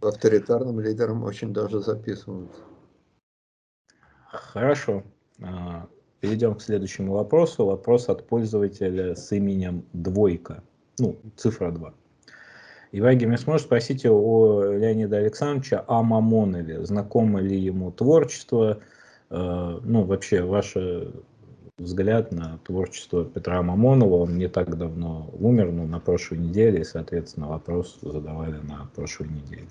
[0.02, 2.62] Авторитарным лидерам очень даже записываются.
[4.32, 5.04] Хорошо.
[5.42, 5.88] А,
[6.22, 7.66] перейдем к следующему вопросу.
[7.66, 10.64] Вопрос от пользователя с именем Двойка.
[11.00, 11.94] Ну, цифра 2.
[12.94, 16.86] Иван Гермес, сможет спросить о Леонида Александровича о Мамонове.
[16.86, 18.80] Знакомо ли ему творчество?
[19.30, 20.76] А, ну, вообще, ваш
[21.78, 24.16] взгляд на творчество Петра Мамонова.
[24.16, 29.28] Он не так давно умер, но на прошлой неделе, и, соответственно, вопрос задавали на прошлой
[29.28, 29.68] неделе.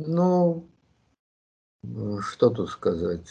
[0.00, 0.66] Ну,
[2.20, 3.26] что тут сказать?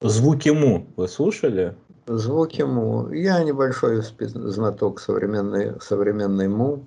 [0.00, 1.76] Звуки Му вы слушали?
[2.06, 3.12] Звуки Му.
[3.12, 6.86] Я небольшой знаток современной, современной Му.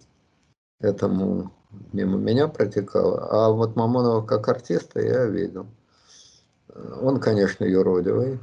[0.80, 1.52] Это Му
[1.94, 3.28] мимо меня протекало.
[3.30, 5.68] А вот Мамонова как артиста я видел.
[7.02, 8.40] Он, конечно, юродивый,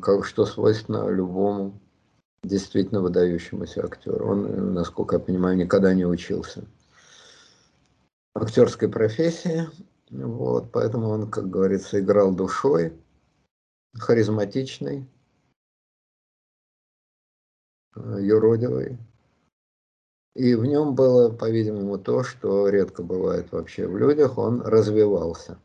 [0.00, 1.80] как что свойственно любому
[2.42, 4.28] действительно выдающемуся актеру.
[4.28, 6.64] Он, насколько я понимаю, никогда не учился
[8.34, 9.68] актерской профессии.
[10.10, 12.92] Вот, поэтому он, как говорится, играл душой,
[13.94, 15.08] харизматичный,
[17.96, 18.98] э, юродивый.
[20.34, 25.58] И в нем было, по-видимому, то, что редко бывает вообще в людях, он развивался.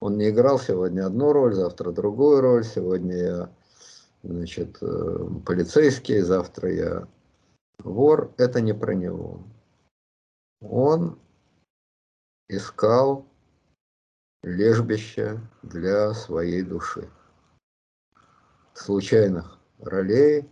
[0.00, 2.64] Он не играл сегодня одну роль, завтра другую роль.
[2.64, 3.52] Сегодня я
[4.24, 7.08] значит, э, полицейский, завтра я
[7.78, 8.32] вор.
[8.36, 9.40] Это не про него.
[10.60, 11.18] Он
[12.48, 13.24] искал
[14.42, 17.08] лежбище для своей души.
[18.74, 20.48] Случайных ролей,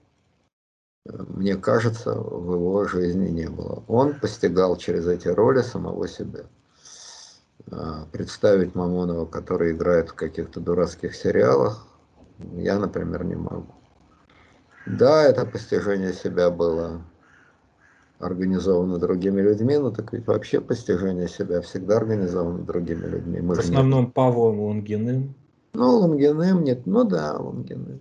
[1.06, 3.82] э, мне кажется, в его жизни не было.
[3.88, 6.44] Он постигал через эти роли самого себя.
[7.70, 11.86] А, представить Мамонова, который играет в каких-то дурацких сериалах,
[12.38, 13.74] я, например, не могу.
[14.86, 17.02] Да, это постижение себя было
[18.20, 23.40] организовано другими людьми, но так ведь вообще постижение себя всегда организовано другими людьми.
[23.40, 24.14] Мы в основном нет.
[24.14, 25.34] Павлом Лунгиным.
[25.72, 28.00] Ну, Лунгиным нет, ну да, Лунгиным.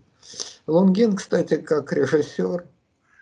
[0.67, 2.65] Лунгин, кстати, как режиссер,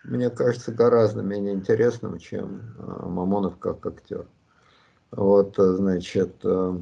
[0.04, 4.26] мне кажется, гораздо менее интересным, чем а, Мамонов как актер.
[5.10, 6.80] Вот, значит, э,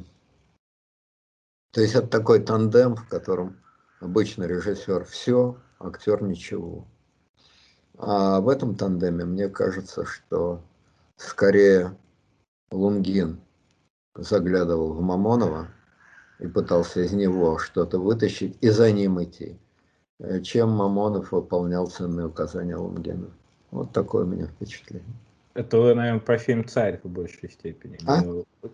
[1.71, 3.57] то есть это такой тандем, в котором
[4.01, 6.85] обычно режиссер все, актер ничего.
[7.97, 10.61] А в этом тандеме мне кажется, что
[11.15, 11.97] скорее
[12.71, 13.39] Лунгин
[14.15, 15.67] заглядывал в Мамонова
[16.39, 19.57] и пытался из него что-то вытащить и за ним идти,
[20.19, 23.31] э, чем Мамонов выполнял ценные указания Лунгина.
[23.71, 25.15] Вот такое у меня впечатление.
[25.57, 27.97] Это вы, наверное, про фильм «Царь» в большей степени.
[28.05, 28.21] А?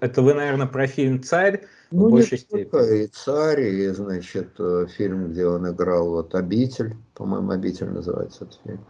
[0.02, 3.04] Это вы, наверное, про фильм «Царь» ну, в большей степени.
[3.04, 8.60] И «Царь», и, значит, э, фильм, где он играл, вот «Обитель», по-моему, «Обитель» называется этот
[8.66, 8.86] фильм,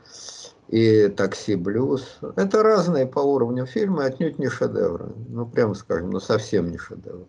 [0.69, 2.17] и «Такси Блюз».
[2.35, 5.13] Это разные по уровню фильмы, отнюдь не шедевры.
[5.29, 7.27] Ну, прямо скажем, ну, совсем не шедевры.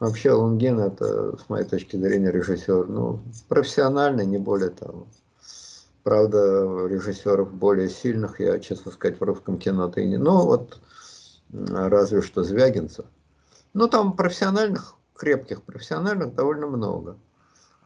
[0.00, 5.06] Вообще Лунгин это, с моей точки зрения, режиссер, ну, профессиональный, не более того.
[6.06, 10.18] Правда, режиссеров более сильных, я, честно сказать, в русском кино-то не...
[10.18, 10.78] Ну, вот,
[11.50, 13.06] разве что Звягинцев.
[13.74, 17.16] Ну, там профессиональных, крепких профессиональных довольно много.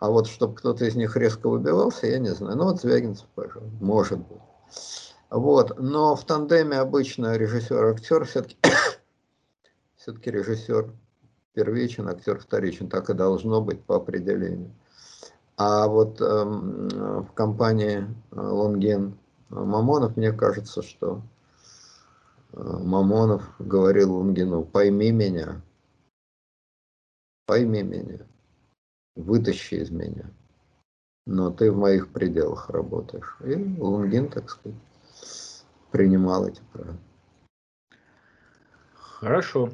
[0.00, 2.58] А вот чтобы кто-то из них резко выбивался, я не знаю.
[2.58, 4.42] Ну, вот Звягинцев, пожалуй, может быть.
[5.30, 8.58] Вот, но в тандеме обычно режиссер-актер все-таки
[9.96, 10.92] все-таки режиссер
[11.54, 12.90] первичен, актер вторичен.
[12.90, 14.74] Так и должно быть по определению.
[15.62, 19.18] А вот э, в компании э, Лонген
[19.50, 21.20] Мамонов, мне кажется, что
[22.54, 25.60] э, Мамонов говорил Лонгину, пойми меня,
[27.44, 28.20] пойми меня,
[29.16, 30.30] вытащи из меня,
[31.26, 33.36] но ты в моих пределах работаешь.
[33.44, 34.78] И Лунгин, так сказать,
[35.90, 36.96] принимал эти правила.
[38.94, 39.68] Хорошо.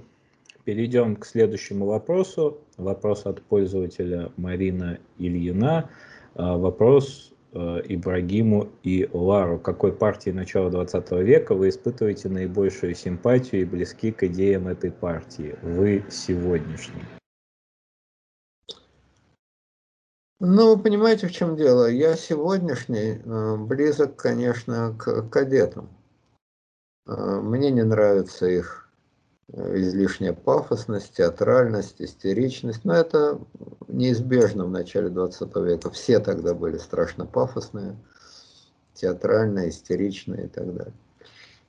[0.67, 2.59] Перейдем к следующему вопросу.
[2.77, 5.89] Вопрос от пользователя Марина Ильина.
[6.35, 9.61] А, вопрос э, Ибрагиму и Лару.
[9.61, 15.55] Какой партии начала 20 века вы испытываете наибольшую симпатию и близки к идеям этой партии?
[15.63, 17.05] Вы сегодняшний.
[20.41, 21.89] Ну, вы понимаете, в чем дело?
[21.89, 25.89] Я сегодняшний э, близок, конечно, к кадетам.
[27.07, 28.86] Мне не нравится их
[29.53, 32.85] излишняя пафосность, театральность, истеричность.
[32.85, 33.39] Но это
[33.89, 35.91] неизбежно в начале 20 века.
[35.91, 37.97] Все тогда были страшно пафосные,
[38.95, 40.95] театральные, истеричные и так далее.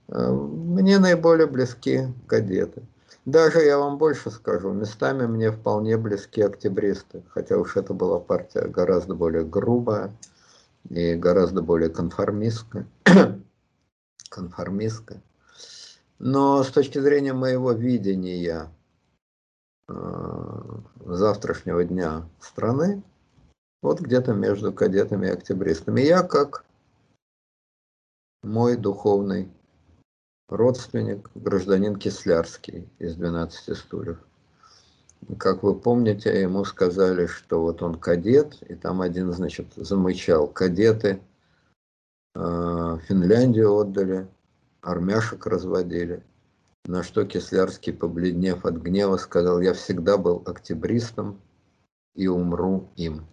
[0.09, 2.83] А, мне наиболее близки кадеты.
[3.25, 8.61] Даже я вам больше скажу, местами мне вполне близки октябристы, хотя уж это была партия
[8.61, 10.13] гораздо более грубая
[10.89, 12.87] и гораздо более конформистская.
[14.29, 15.21] конформистская.
[16.19, 18.71] Но с точки зрения моего видения
[19.87, 19.93] э,
[21.05, 23.03] завтрашнего дня страны,
[23.81, 26.01] вот где-то между кадетами и октябристами.
[26.01, 26.65] Я как
[28.43, 29.51] мой духовный
[30.49, 34.17] родственник, гражданин Кислярский из 12 стульев.
[35.37, 40.47] Как вы помните, ему сказали, что вот он кадет, и там один, значит, замычал.
[40.47, 41.21] Кадеты
[42.35, 44.27] э, Финляндию отдали,
[44.81, 46.23] армяшек разводили.
[46.85, 51.41] На что Кислярский, побледнев от гнева, сказал, я всегда был октябристом
[52.15, 53.27] и умру им.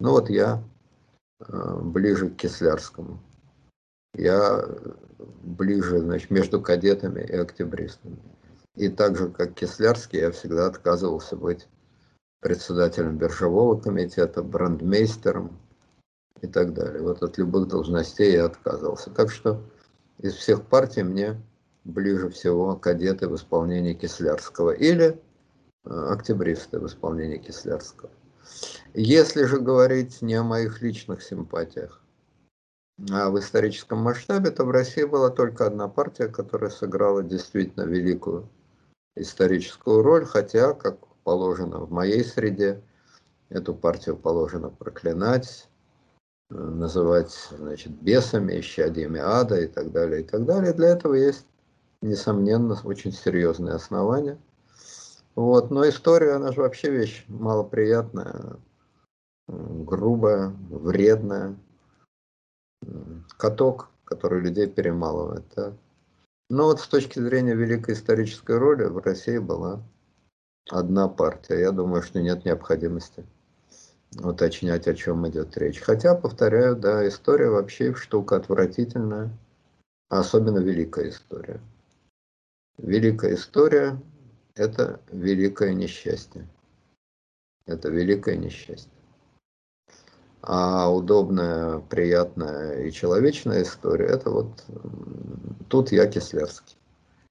[0.00, 0.62] Ну вот я
[1.40, 3.20] э, ближе к Кислярскому.
[4.14, 4.64] Я
[5.42, 8.18] ближе, значит, между кадетами и октябристами.
[8.74, 11.68] И так же, как Кислярский, я всегда отказывался быть
[12.40, 15.58] председателем биржевого комитета, брандмейстером
[16.40, 17.02] и так далее.
[17.02, 19.10] Вот от любых должностей я отказывался.
[19.10, 19.60] Так что
[20.18, 21.40] из всех партий мне
[21.84, 25.20] ближе всего кадеты в исполнении Кислярского или
[25.84, 28.10] э, октябристы в исполнении Кислярского.
[28.94, 32.02] Если же говорить не о моих личных симпатиях,
[33.10, 38.48] а в историческом масштабе, то в России была только одна партия, которая сыграла действительно великую
[39.14, 42.82] историческую роль, хотя, как положено в моей среде,
[43.50, 45.68] эту партию положено проклинать,
[46.50, 50.72] называть значит, бесами, исчадиями ада и так далее, и так далее.
[50.72, 51.46] Для этого есть,
[52.00, 54.38] несомненно, очень серьезные основания.
[55.34, 55.70] Вот.
[55.70, 58.56] Но история, она же вообще вещь малоприятная,
[59.46, 61.56] грубая, вредная.
[63.36, 65.44] Каток, который людей перемалывает.
[65.56, 65.72] Да?
[66.48, 69.82] Но вот с точки зрения великой исторической роли в России была
[70.70, 71.60] одна партия.
[71.60, 73.24] Я думаю, что нет необходимости
[74.16, 75.80] уточнять, о чем идет речь.
[75.80, 79.30] Хотя, повторяю, да, история вообще штука отвратительная,
[80.08, 81.60] особенно великая история.
[82.78, 84.00] Великая история–
[84.54, 86.46] это великое несчастье.
[87.66, 88.90] Это великое несчастье.
[90.40, 94.64] А удобная, приятная и человечная история– это вот
[95.68, 96.76] тут я Кислярский.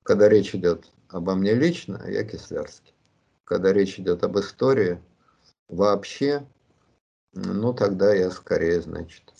[0.04, 2.94] Когда речь идет обо мне лично, я Кислярский.
[3.46, 5.02] Когда речь идет об истории
[5.70, 6.46] вообще,
[7.34, 9.34] ну тогда я скорее, значит,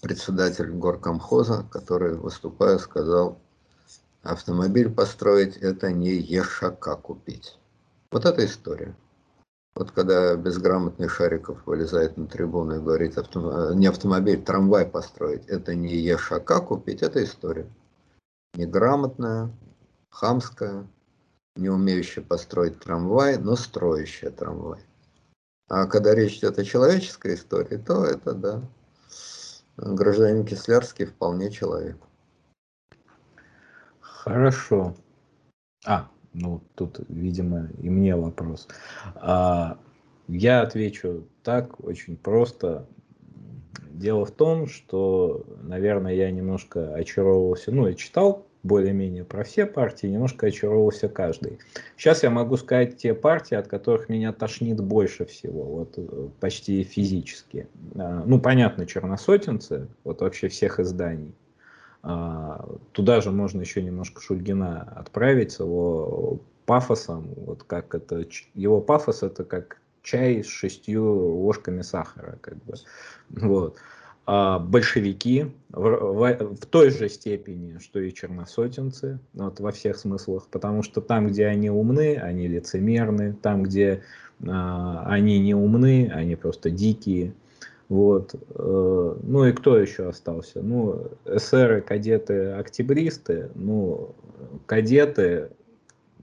[0.00, 3.38] председатель горкомхоза, который, выступая, сказал,
[4.22, 7.58] автомобиль построить– это не ешака купить.
[8.10, 8.94] Вот эта история.
[9.74, 13.74] Вот когда безграмотный Шариков вылезает на трибуну и говорит, авто...
[13.74, 17.66] не автомобиль, трамвай построить, это не ешака купить, это история.
[18.54, 19.50] Неграмотная,
[20.10, 20.86] хамская,
[21.56, 24.80] не умеющая построить трамвай, но строящая трамвай.
[25.68, 28.62] А когда речь идет о человеческой истории, то это, да,
[29.76, 31.96] гражданин Кислярский вполне человек.
[34.00, 34.94] Хорошо.
[35.86, 38.68] А, ну, тут, видимо, и мне вопрос.
[39.14, 39.78] А,
[40.28, 42.86] я отвечу так, очень просто.
[43.90, 50.06] Дело в том, что, наверное, я немножко очаровывался, ну, я читал более-менее про все партии,
[50.06, 51.58] немножко очаровывался каждый.
[51.96, 56.82] Сейчас я могу сказать те партии, от которых меня тошнит больше всего, вот э, почти
[56.82, 57.68] физически.
[57.94, 61.34] А, ну, понятно, черносотенцы, вот вообще всех изданий.
[62.02, 67.28] А, туда же можно еще немножко Шульгина отправить с его пафосом.
[67.36, 71.04] Вот как это, его пафос это как чай с шестью
[71.42, 72.74] ложками сахара, как бы.
[73.30, 73.76] Вот.
[74.26, 80.48] А большевики в, в, в той же степени, что и черносотенцы, вот во всех смыслах,
[80.50, 84.02] потому что там, где они умны, они лицемерны, там, где
[84.46, 87.34] а, они не умны, они просто дикие.
[87.90, 88.34] Вот.
[88.54, 90.62] Э, ну и кто еще остался?
[90.62, 93.50] Ну, эсеры, кадеты, октябристы.
[93.54, 94.14] Ну,
[94.64, 95.50] кадеты,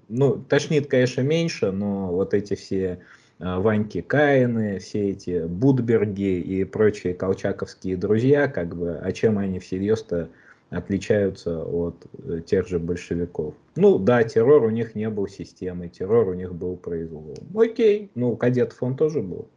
[0.09, 2.99] ну, тошнит, конечно, меньше, но вот эти все
[3.41, 10.29] Ваньки Каины, все эти Будберги и прочие колчаковские друзья, как бы, а чем они всерьез-то
[10.69, 13.55] отличаются от э, тех же большевиков.
[13.75, 17.35] Ну да, террор у них не был системой, террор у них был произволом.
[17.55, 19.47] Окей, ну кадетов он тоже был.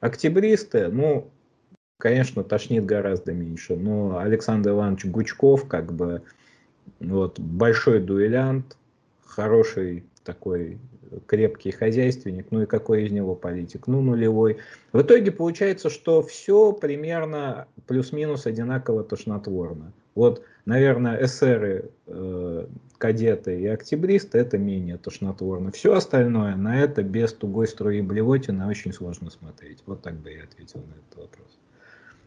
[0.00, 1.30] Октябристы, ну
[2.02, 3.76] конечно, тошнит гораздо меньше.
[3.76, 6.22] Но Александр Иванович Гучков, как бы,
[6.98, 8.76] вот, большой дуэлянт,
[9.24, 10.78] хороший такой
[11.26, 13.86] крепкий хозяйственник, ну и какой из него политик?
[13.86, 14.58] Ну, нулевой.
[14.92, 19.92] В итоге получается, что все примерно плюс-минус одинаково тошнотворно.
[20.14, 22.66] Вот, наверное, эсеры, э,
[22.98, 25.72] кадеты и октябристы это менее тошнотворно.
[25.72, 29.82] Все остальное на это без тугой струи блевотины очень сложно смотреть.
[29.86, 31.58] Вот так бы я ответил на этот вопрос.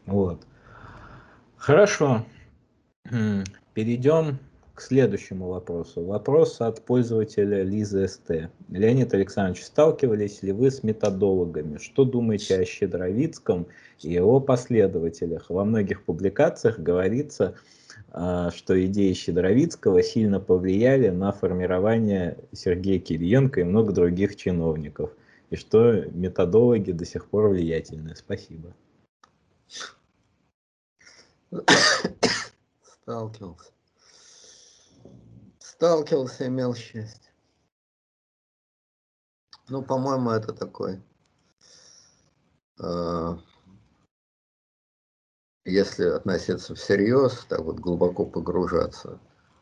[0.05, 0.41] Вот.
[1.57, 2.25] Хорошо.
[3.73, 4.39] Перейдем
[4.75, 6.03] к следующему вопросу.
[6.03, 8.49] Вопрос от пользователя Лизы СТ.
[8.67, 11.77] Леонид Александрович, сталкивались ли вы с методологами?
[11.77, 13.67] Что думаете о Щедровицком
[14.01, 15.49] и его последователях?
[15.49, 17.55] Во многих публикациях говорится,
[18.11, 25.11] а, что идеи Щедровицкого сильно повлияли на формирование Сергея Кириенко и много других чиновников,
[25.51, 28.13] и что методологи до сих пор влиятельны.
[28.13, 28.73] Спасибо.
[32.81, 33.74] Сталкивался.
[35.75, 37.31] Сталкивался, имел счастье.
[39.67, 41.01] Ну, по-моему, это такой.
[42.79, 43.35] Э,
[45.65, 49.19] если относиться всерьез, так вот глубоко погружаться,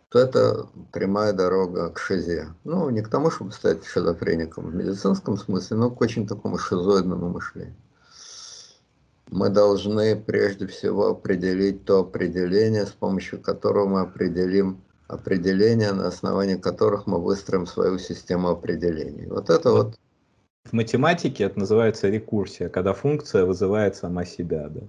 [0.09, 2.53] то это прямая дорога к шизе.
[2.63, 7.29] Ну, не к тому, чтобы стать шизофреником в медицинском смысле, но к очень такому шизоидному
[7.29, 7.75] мышлению
[9.33, 16.55] мы должны прежде всего определить то определение, с помощью которого мы определим определения, на основании
[16.55, 19.27] которых мы выстроим свою систему определений.
[19.27, 19.99] Вот это вот.
[20.65, 24.81] В математике это называется рекурсия, когда функция вызывает сама себя, да?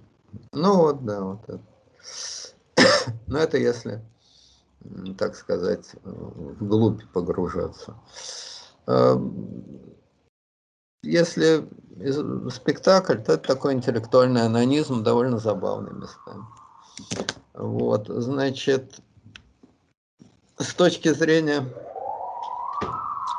[0.53, 1.61] Ну вот, да, вот это.
[3.27, 4.01] Но это если,
[5.17, 7.95] так сказать, вглубь погружаться.
[8.87, 9.95] Эм,
[11.03, 11.67] если
[12.49, 16.45] спектакль, то это такой интеллектуальный анонизм, довольно забавный местами.
[17.53, 18.99] Вот, значит,
[20.57, 21.65] с точки зрения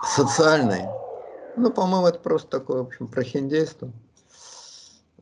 [0.05, 0.87] социальной,
[1.57, 3.91] ну, по-моему, это просто такое, в общем, прохиндейство.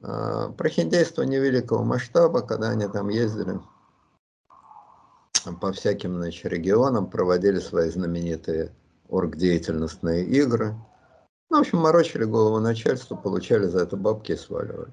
[0.03, 3.61] А, прохиндейство невеликого масштаба, когда они там ездили
[5.61, 8.73] по всяким, значит, регионам, проводили свои знаменитые
[9.09, 10.75] оргдеятельностные игры.
[11.51, 14.93] Ну, в общем, морочили голову начальству, получали за это бабки и сваливали.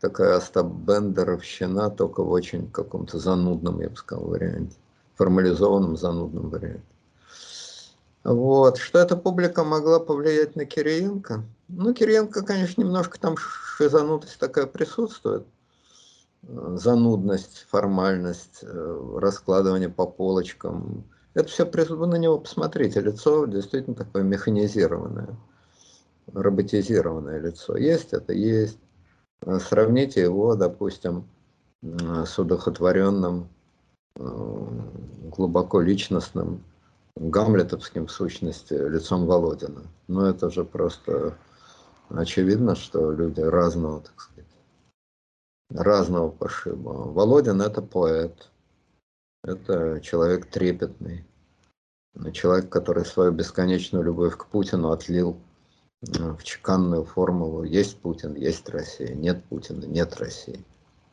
[0.00, 4.76] Такая Остап Бендеровщина, только в очень каком-то занудном, я бы сказал, варианте.
[5.16, 6.82] Формализованном занудном варианте.
[8.24, 8.78] Вот.
[8.78, 11.44] Что эта публика могла повлиять на Кириенко?
[11.68, 15.46] Ну, Кириенко, конечно, немножко там шизанутость такая присутствует.
[16.42, 21.04] Занудность, формальность, э, раскладывание по полочкам.
[21.34, 23.00] Это все вы на него посмотрите.
[23.00, 25.36] Лицо действительно такое механизированное,
[26.32, 27.76] роботизированное лицо.
[27.76, 28.32] Есть это?
[28.32, 28.78] Есть.
[29.60, 31.28] Сравните его, допустим,
[31.82, 33.46] с удохотворенным, э,
[34.16, 36.62] глубоко личностным
[37.16, 39.82] гамлетовским в сущности лицом Володина.
[40.08, 41.36] Но это же просто
[42.10, 44.50] очевидно, что люди разного, так сказать,
[45.70, 46.90] разного пошиба.
[46.90, 48.50] Володин это поэт,
[49.42, 51.24] это человек трепетный,
[52.32, 55.36] человек, который свою бесконечную любовь к Путину отлил
[56.02, 60.64] э, в чеканную формулу «Есть Путин, есть Россия, нет Путина, нет России».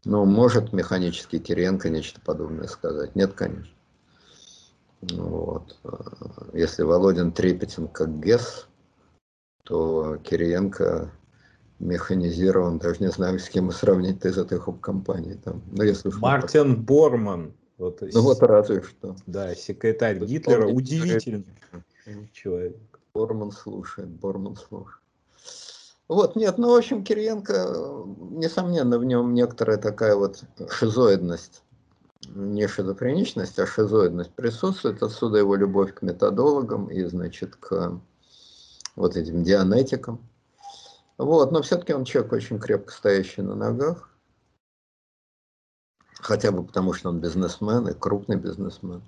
[0.03, 3.15] Ну, может механический Кириенко нечто подобное сказать?
[3.15, 3.73] Нет, конечно.
[5.01, 5.77] Вот.
[6.53, 8.67] Если Володин трепетен как ГЕС,
[9.63, 11.11] то Кириенко
[11.79, 15.33] механизирован, даже не знаю, с кем сравнить из этой хоп-компании.
[15.43, 15.61] Там.
[15.71, 16.85] Ну, если Мартин так.
[16.85, 17.53] Борман.
[17.77, 19.15] Вот, ну вот разве что.
[19.25, 21.45] Да, секретарь Гитлера, удивительный
[22.31, 22.77] человек.
[23.13, 25.00] Борман слушает, Борман слушает.
[26.11, 31.63] Вот, нет, ну, в общем, Кириенко, несомненно, в нем некоторая такая вот шизоидность
[32.35, 35.01] не шизофреничность, а шизоидность присутствует.
[35.01, 37.97] Отсюда его любовь к методологам и, значит, к
[38.97, 40.19] вот этим дианетикам.
[41.17, 44.09] Вот, но все-таки он человек очень крепко стоящий на ногах.
[46.15, 49.01] Хотя бы потому, что он бизнесмен и крупный бизнесмен.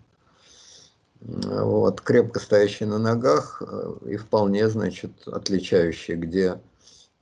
[1.20, 6.62] Вот, крепко стоящий на ногах э, и вполне, значит, отличающий, где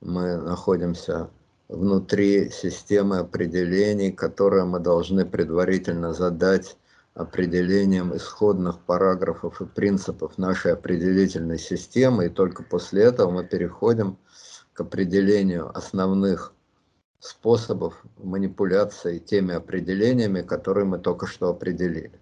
[0.02, 1.30] мы находимся
[1.68, 6.76] внутри системы определений, которые мы должны предварительно задать
[7.14, 14.18] определением исходных параграфов и принципов нашей определительной системы, и только после этого мы переходим
[14.72, 16.52] к определению основных
[17.20, 22.12] способов манипуляции теми определениями, которые мы только что определили.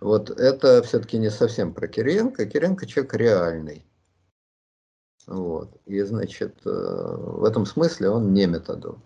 [0.00, 2.44] Вот это все-таки не совсем про Кириенко.
[2.44, 3.86] Кириенко человек реальный.
[5.26, 5.70] Вот.
[5.86, 8.98] И, значит, э, в этом смысле он не методолог.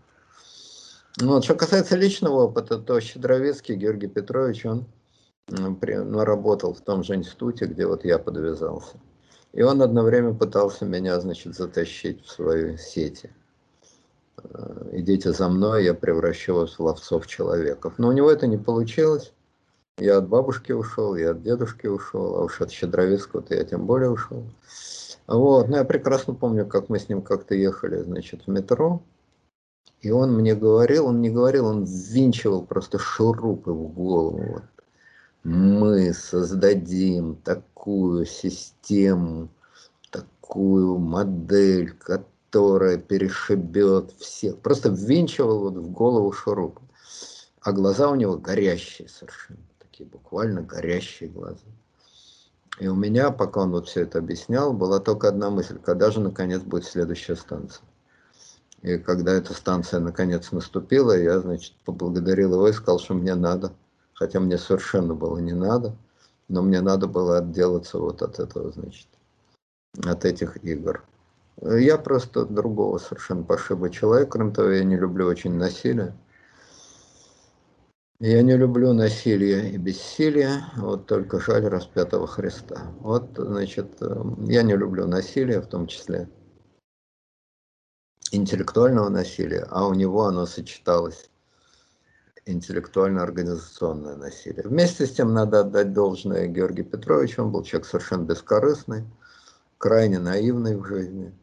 [1.18, 4.86] Ну, вот, что касается личного опыта, то Щедровецкий Георгий Петрович, он
[5.48, 8.96] ну, работал в том же институте, где вот я подвязался.
[9.52, 13.30] И он одно время пытался меня, значит, затащить в свои сети.
[14.42, 17.94] Э, идите за мной, я превращу вас в ловцов человеков.
[17.98, 19.32] Но у него это не получилось.
[19.98, 24.10] Я от бабушки ушел, я от дедушки ушел, а уж от Щедровецкого-то я тем более
[24.10, 24.44] ушел.
[25.26, 29.02] Вот, ну я прекрасно помню, как мы с ним как-то ехали, значит, в метро,
[30.00, 34.62] и он мне говорил, он не говорил, он ввинчивал просто шурупы в голову.
[35.42, 39.48] Мы создадим такую систему,
[40.10, 44.58] такую модель, которая перешибет всех.
[44.58, 46.78] Просто ввинчивал вот в голову шуруп.
[47.60, 51.66] А глаза у него горящие совершенно, такие буквально горящие глаза.
[52.78, 56.20] И у меня, пока он вот все это объяснял, была только одна мысль, когда же
[56.20, 57.84] наконец будет следующая станция.
[58.82, 63.72] И когда эта станция наконец наступила, я, значит, поблагодарил его и сказал, что мне надо.
[64.12, 65.94] Хотя мне совершенно было не надо,
[66.48, 69.08] но мне надо было отделаться вот от этого, значит,
[70.04, 71.04] от этих игр.
[71.62, 76.14] Я просто другого совершенно пошиба человека, кроме того, я не люблю очень насилие.
[78.18, 82.94] Я не люблю насилие и бессилие, вот только жаль распятого Христа.
[83.00, 86.26] Вот, значит, эм, я не люблю насилие, в том числе
[88.32, 91.28] интеллектуального насилия, а у него оно сочеталось
[92.46, 94.62] интеллектуально-организационное насилие.
[94.66, 99.04] Вместе с тем надо отдать должное Георгию Петровичу, он был человек совершенно бескорыстный,
[99.76, 101.34] крайне наивный в жизни,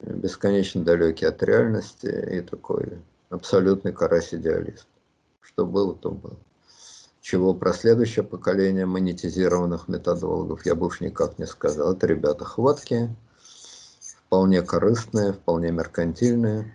[0.00, 4.89] бесконечно далекий от реальности и такой абсолютный карась-идеалист.
[5.40, 6.36] Что было, то было.
[7.20, 11.92] чего про следующее поколение монетизированных методологов я бы уж никак не сказал.
[11.92, 13.14] Это ребята хваткие,
[14.26, 16.74] вполне корыстные, вполне меркантильные.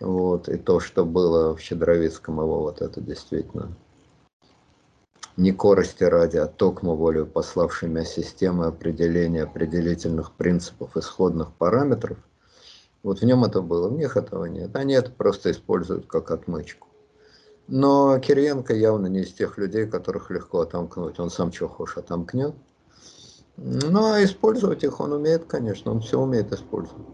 [0.00, 0.48] Вот.
[0.48, 3.76] И то, что было в Щедровицком его, вот это действительно
[5.36, 12.18] не корости ради, а токмо волю пославшей системы определения определительных принципов исходных параметров.
[13.02, 14.76] Вот в нем это было, в них этого нет.
[14.76, 16.88] Они это просто используют как отмычку.
[17.68, 21.18] Но Кириенко явно не из тех людей, которых легко отомкнуть.
[21.18, 22.54] Он сам чего хочешь отомкнет.
[23.56, 27.06] Ну, а использовать их он умеет, конечно, он все умеет использовать.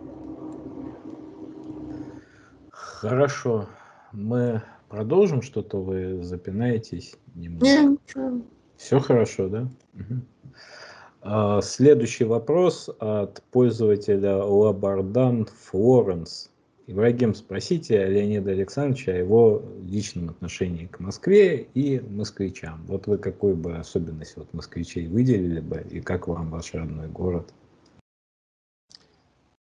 [2.70, 3.66] Хорошо.
[4.12, 7.66] Мы продолжим что-то, вы запинаетесь немного?
[7.66, 8.42] Нет, ничего.
[8.76, 9.68] Все хорошо, да?
[9.94, 11.62] Угу.
[11.62, 16.50] Следующий вопрос от пользователя Лабардан Флоренс.
[16.90, 22.82] Ибрагим, спросите Леонида Александровича о его личном отношении к Москве и москвичам.
[22.86, 27.52] Вот вы какую бы особенность вот москвичей выделили бы, и как вам ваш родной город?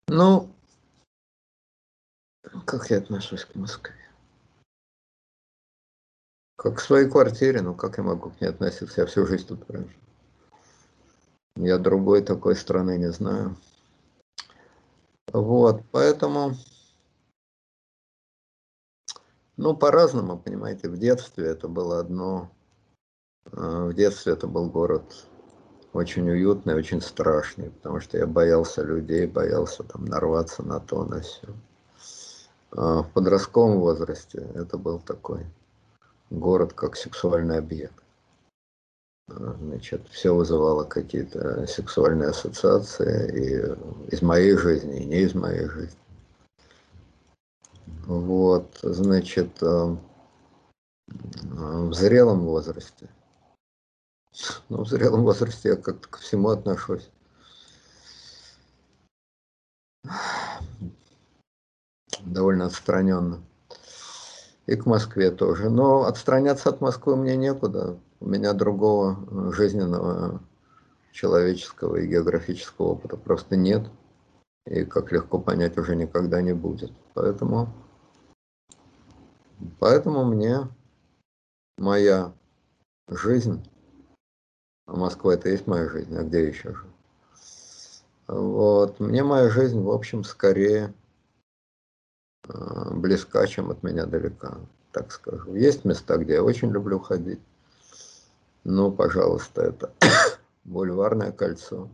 [0.09, 0.49] Ну,
[2.65, 3.95] как я отношусь к Москве?
[6.57, 9.03] Как к своей квартире, ну как я могу к ней относиться?
[9.03, 9.91] Я всю жизнь тут прожил.
[11.57, 13.55] Я другой такой страны не знаю.
[15.31, 16.57] Вот, поэтому
[19.63, 22.51] ну, по-разному, понимаете, в детстве это было одно,
[23.53, 25.05] а, в детстве это был город
[25.93, 31.21] очень уютный, очень страшный, потому что я боялся людей, боялся там нарваться на то, на
[31.21, 31.47] все.
[32.73, 35.47] А в подростковом возрасте это был такой
[36.31, 38.03] город как сексуальный объект.
[39.29, 45.69] А, значит, все вызывало какие-то сексуальные ассоциации и из моей жизни, и не из моей
[45.69, 46.02] жизни.
[48.07, 49.97] Вот, значит, э,
[51.09, 53.09] в зрелом возрасте.
[54.69, 57.11] Ну, в зрелом возрасте я как-то ко всему отношусь.
[62.21, 63.43] Довольно отстраненно.
[64.67, 65.71] И к Москве тоже.
[65.71, 67.99] Но отстраняться от Москвы мне некуда.
[68.21, 70.41] У меня другого жизненного,
[71.13, 73.89] человеческого и географического опыта просто нет.
[74.67, 76.93] И, как легко понять, уже никогда не будет.
[77.15, 77.69] Поэтому
[79.79, 80.69] Поэтому мне
[81.79, 82.33] моя
[83.09, 83.63] жизнь,
[84.87, 86.87] а Москва это есть моя жизнь, а где еще же?
[88.29, 90.95] Вот, мне моя жизнь, в общем, скорее
[92.49, 94.59] э, близка, чем от меня далека,
[94.91, 95.55] так скажу.
[95.55, 97.41] Есть места, где я очень люблю ходить.
[98.65, 99.93] Ну, пожалуйста, это
[100.65, 101.89] бульварное кольцо,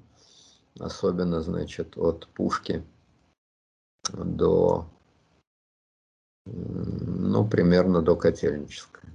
[0.79, 2.85] особенно, значит, от Пушки
[4.13, 4.87] до
[7.39, 9.09] ну, примерно до Котельнической.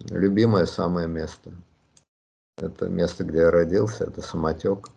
[0.00, 1.52] Любимое самое место.
[2.56, 4.88] Это место, где я родился, это самотек.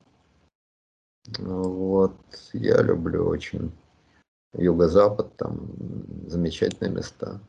[1.40, 2.16] Вот,
[2.54, 3.74] я люблю очень
[4.54, 5.60] юго-запад, там
[6.28, 7.42] замечательные места.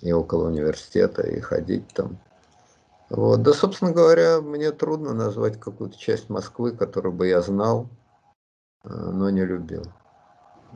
[0.00, 2.18] И около университета, и ходить там.
[3.10, 3.42] Вот.
[3.42, 7.88] Да, собственно говоря, мне трудно назвать какую-то часть Москвы, которую бы я знал,
[8.82, 9.84] э, но не любил.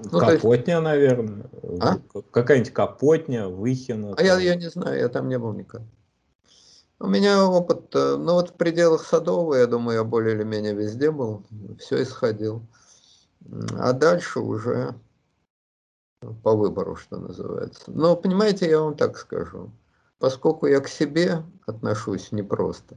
[0.04, 0.84] Ну, Капотня, есть...
[0.84, 1.50] наверное.
[1.80, 1.98] А?
[2.30, 4.14] Какая-нибудь Капотня, Выхина.
[4.16, 5.82] А я, я не знаю, я там не был никак.
[6.98, 10.74] У меня опыт, э, ну вот в пределах Садового, я думаю, я более или менее
[10.74, 11.44] везде был,
[11.78, 12.62] все исходил.
[13.78, 14.94] А дальше уже
[16.42, 17.84] по выбору, что называется.
[17.88, 19.70] Но, понимаете, я вам так скажу.
[20.18, 22.96] Поскольку я к себе отношусь непросто,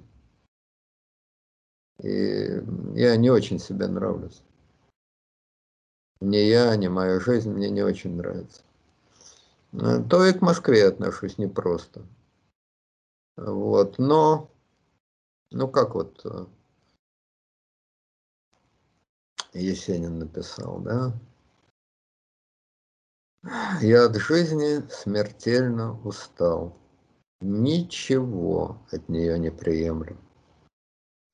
[2.02, 2.62] и
[2.93, 4.41] я не очень себе нравлюсь
[6.22, 8.62] ни я, ни моя жизнь мне не очень нравится.
[9.74, 12.06] Э, то и к Москве отношусь непросто.
[13.38, 14.50] Вот, но,
[15.52, 16.46] ну как вот э,
[19.54, 21.14] Есенин написал, да?
[23.82, 26.76] Я от жизни смертельно устал.
[27.40, 30.18] Ничего от нее не приемлю.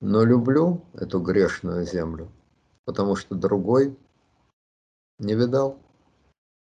[0.01, 2.31] Но люблю эту грешную землю,
[2.85, 3.97] потому что другой
[5.19, 5.79] не видал.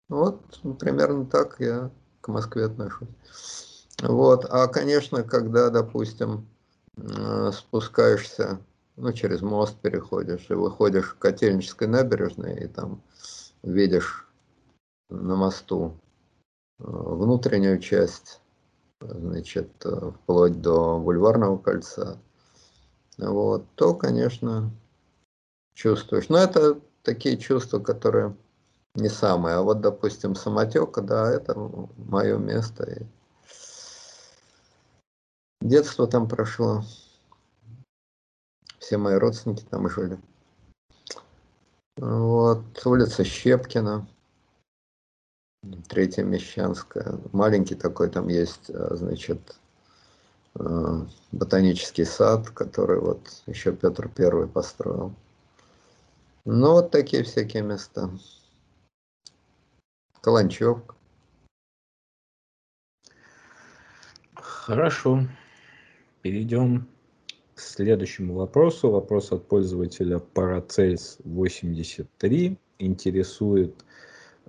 [0.10, 1.92] Вот примерно так я
[2.22, 3.08] к Москве отношусь.
[4.02, 4.46] Вот.
[4.50, 6.48] А, конечно, когда, допустим,
[6.98, 8.60] э, спускаешься,
[8.98, 13.02] ну, через мост переходишь и выходишь к Котельнической набережной, и там
[13.64, 14.28] видишь
[15.10, 16.00] на мосту
[16.80, 18.42] э, внутреннюю часть,
[19.02, 22.18] значит, э, вплоть до бульварного кольца,
[23.18, 24.72] вот, то, конечно,
[25.74, 26.30] чувствуешь.
[26.30, 28.36] Но это такие чувства, которые
[28.96, 29.56] не самые.
[29.56, 31.56] А вот, допустим, самотека, да, это
[31.98, 32.84] мое место.
[32.84, 33.06] И
[35.66, 36.84] Детство там прошло.
[38.78, 40.20] Все мои родственники там жили.
[41.98, 44.08] Вот, улица Щепкина,
[45.88, 47.18] Третья Мещанская.
[47.32, 49.58] Маленький такой там есть, а, значит,
[50.54, 55.16] а, ботанический сад, который вот еще Петр Первый построил.
[56.48, 58.12] Ну, вот такие всякие места.
[60.22, 60.96] Каланчевка.
[64.36, 65.28] Хорошо.
[66.22, 66.88] Перейдем
[67.56, 68.92] к следующему вопросу.
[68.92, 72.58] Вопрос от пользователя Paracels 83.
[72.78, 73.84] Интересует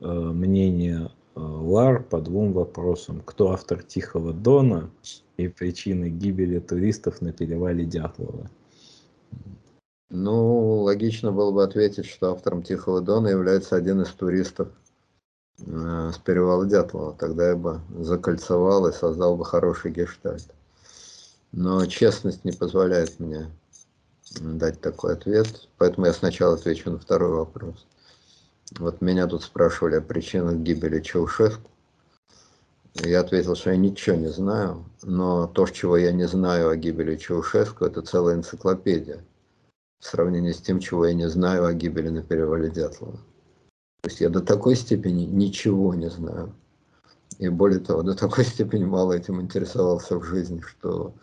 [0.00, 3.22] э, мнение э, Лар по двум вопросам.
[3.24, 4.90] Кто автор Тихого Дона
[5.38, 8.50] и причины гибели туристов на перевале Дятлова?
[10.08, 14.68] Ну, логично было бы ответить, что автором Тихого Дона является один из туристов
[15.58, 17.16] э, с перевала Дятлова.
[17.18, 20.46] Тогда я бы закольцевал и создал бы хороший гештальт.
[21.50, 23.50] Но честность не позволяет мне
[24.40, 27.86] дать такой ответ, поэтому я сначала отвечу на второй вопрос.
[28.78, 31.70] Вот меня тут спрашивали о причинах гибели Чаушеску.
[32.94, 37.16] Я ответил, что я ничего не знаю, но то, чего я не знаю о гибели
[37.16, 39.24] Чаушеску, это целая энциклопедия
[39.98, 43.18] в сравнении с тем, чего я не знаю о гибели на перевале Дятлова.
[44.02, 46.54] То есть я до такой степени ничего не знаю.
[47.38, 51.14] И более того, до такой степени мало этим интересовался в жизни, что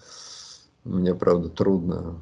[0.83, 2.21] мне, правда, трудно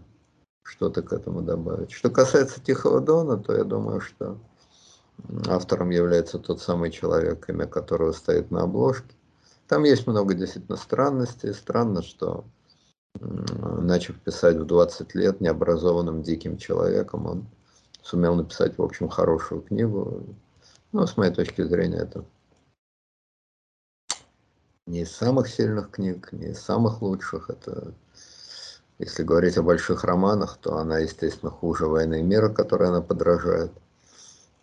[0.63, 1.91] что-то к этому добавить.
[1.91, 4.37] Что касается Тихого Дона, то я думаю, что
[5.47, 9.15] автором является тот самый человек, имя которого стоит на обложке.
[9.67, 11.53] Там есть много действительно странностей.
[11.53, 12.45] Странно, что
[13.19, 17.45] начав писать в 20 лет необразованным диким человеком, он
[18.01, 20.23] сумел написать, в общем, хорошую книгу.
[20.91, 22.25] Ну, с моей точки зрения, это
[24.87, 27.49] не из самых сильных книг, не из самых лучших.
[27.49, 27.93] Это
[28.99, 33.71] если говорить о больших романах, то она, естественно, хуже «Войны и мира», которой она подражает.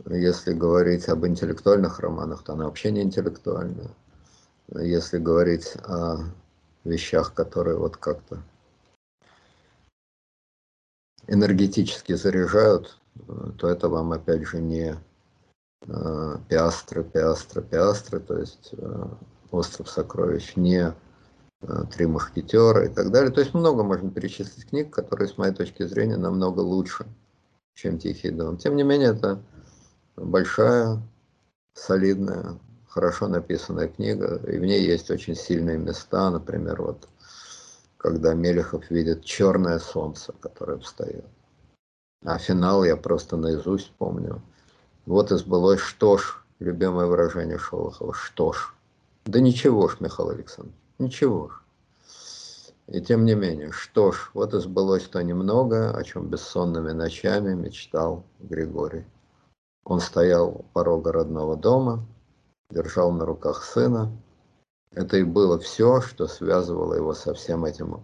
[0.06, 3.90] Если говорить об интеллектуальных романах, то она вообще не интеллектуальная.
[4.74, 6.18] Если говорить о
[6.88, 8.42] вещах, которые вот как-то
[11.26, 12.98] энергетически заряжают,
[13.58, 14.96] то это вам опять же не
[15.82, 19.06] э, пиастры, пиастры, пиастры, то есть э,
[19.50, 20.94] остров сокровищ, не
[21.60, 23.30] Э, Три мушкетера и так далее.
[23.32, 27.06] То есть много можно перечислить книг, которые, с моей точки зрения, намного лучше,
[27.74, 28.58] чем Тихий Дон.
[28.58, 29.42] Тем не менее, это
[30.16, 31.02] большая,
[31.74, 32.58] солидная,
[32.88, 37.08] хорошо написанная книга, и в ней есть очень сильные места, например, вот
[37.96, 41.24] когда Мелехов видит черное солнце, которое встает.
[42.24, 44.42] А финал я просто наизусть помню.
[45.06, 48.74] Вот и сбылось что ж, любимое выражение Шолохова, что ж.
[49.24, 50.76] Да ничего ж, Михаил Александрович.
[50.98, 51.62] Ничего ж.
[52.88, 57.54] И тем не менее, что ж, вот и сбылось то немного, о чем бессонными ночами
[57.54, 59.04] мечтал Григорий.
[59.84, 62.06] Он стоял у порога родного дома,
[62.70, 64.10] держал на руках сына.
[64.92, 68.02] Это и было все, что связывало его со всем этим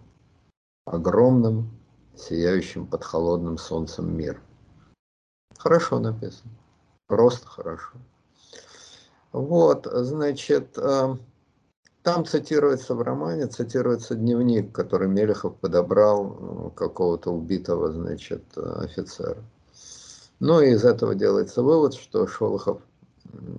[0.85, 1.69] огромным,
[2.15, 4.41] сияющим под холодным солнцем мир.
[5.57, 6.51] Хорошо написано.
[7.07, 7.97] Просто хорошо.
[9.31, 11.15] Вот, значит, э,
[12.03, 19.43] там цитируется в романе, цитируется дневник, который Мелехов подобрал какого-то убитого, значит, офицера.
[20.39, 22.81] Ну и из этого делается вывод, что Шолохов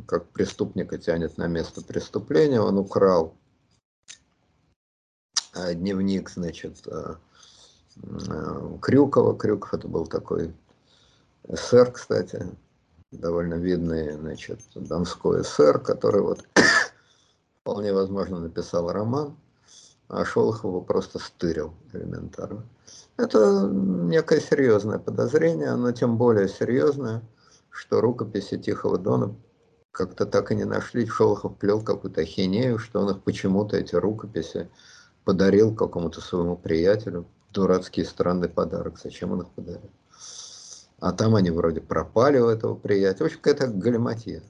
[0.06, 3.34] как преступника тянет на место преступления, он украл
[5.54, 7.14] э, дневник, значит, э,
[8.02, 9.36] э, Крюкова.
[9.36, 10.54] Крюков это был такой
[11.48, 12.46] эсер, кстати,
[13.10, 16.44] довольно видный, значит, донской эсер, который вот
[17.60, 19.36] вполне возможно, написал роман,
[20.08, 22.64] а Шолохов просто стырил элементарно.
[23.16, 27.22] Это некое серьезное подозрение, но тем более серьезное,
[27.70, 29.34] что рукописи Тихого Дона
[29.96, 31.06] как-то так и не нашли.
[31.06, 34.68] Шолохов плел какую-то ахинею, что он их почему-то, эти рукописи,
[35.24, 37.24] подарил какому-то своему приятелю.
[37.52, 38.98] Дурацкий странный подарок.
[39.02, 39.90] Зачем он их подарил?
[41.00, 43.24] А там они вроде пропали у этого приятеля.
[43.24, 44.42] В общем, какая-то галиматья.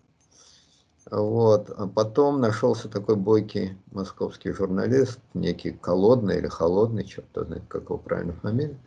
[1.09, 1.71] Вот.
[1.71, 7.99] А потом нашелся такой бойкий московский журналист, некий Колодный или Холодный, черт знает, как его
[7.99, 8.79] правильно фамилия,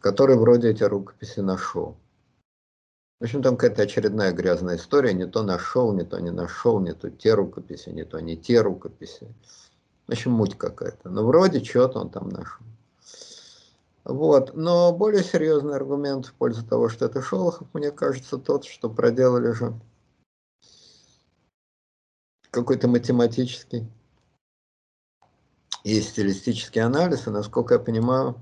[0.00, 1.96] который вроде эти рукописи нашел.
[3.18, 6.92] В общем, там какая-то очередная грязная история, не то нашел, не то не нашел, не
[6.92, 9.26] то те рукописи, не то не те рукописи.
[10.06, 11.08] В общем, муть какая-то.
[11.08, 12.66] Но вроде что-то он там нашел.
[14.04, 14.54] Вот.
[14.54, 19.50] Но более серьезный аргумент в пользу того, что это Шолохов, мне кажется, тот, что проделали
[19.52, 19.74] же
[22.50, 23.90] какой-то математический
[25.84, 28.40] и стилистический анализ, и, насколько я понимаю,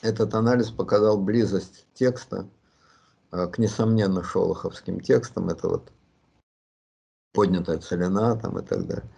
[0.00, 2.48] этот анализ показал близость текста
[3.52, 5.48] к несомненно шолоховским текстам.
[5.48, 5.92] Это вот
[7.32, 9.10] поднятая целина там и так далее.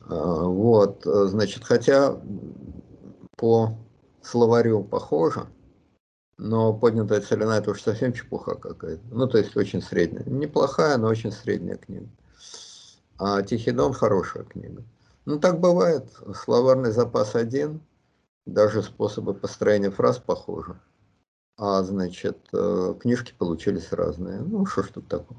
[0.00, 2.20] А, вот, значит, хотя
[3.36, 3.78] по
[4.22, 5.46] словарю похоже,
[6.36, 9.02] но поднятая целина это уж совсем чепуха какая-то.
[9.10, 10.24] Ну, то есть очень средняя.
[10.24, 12.08] Неплохая, но очень средняя книга.
[13.18, 14.82] А Тихий Дон хорошая книга.
[15.24, 16.10] Ну, так бывает.
[16.34, 17.80] Словарный запас один,
[18.46, 20.78] даже способы построения фраз похожи.
[21.56, 24.40] А, значит, э, книжки получились разные.
[24.40, 25.38] Ну, что ж тут такого.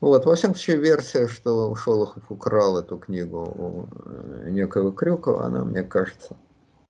[0.00, 5.64] Вот, во всяком случае, версия, что Шолохов украл эту книгу у э, некого Крюкова, она,
[5.64, 6.36] мне кажется,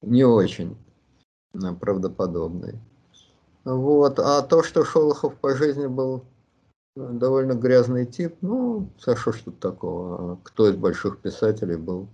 [0.03, 0.76] не очень
[1.55, 2.79] э, правдоподобной.
[3.64, 4.18] Вот.
[4.18, 6.24] А то, что Шолохов по жизни был
[6.97, 10.33] довольно грязный тип, ну, а что ж тут такого?
[10.33, 12.09] А кто из больших писателей был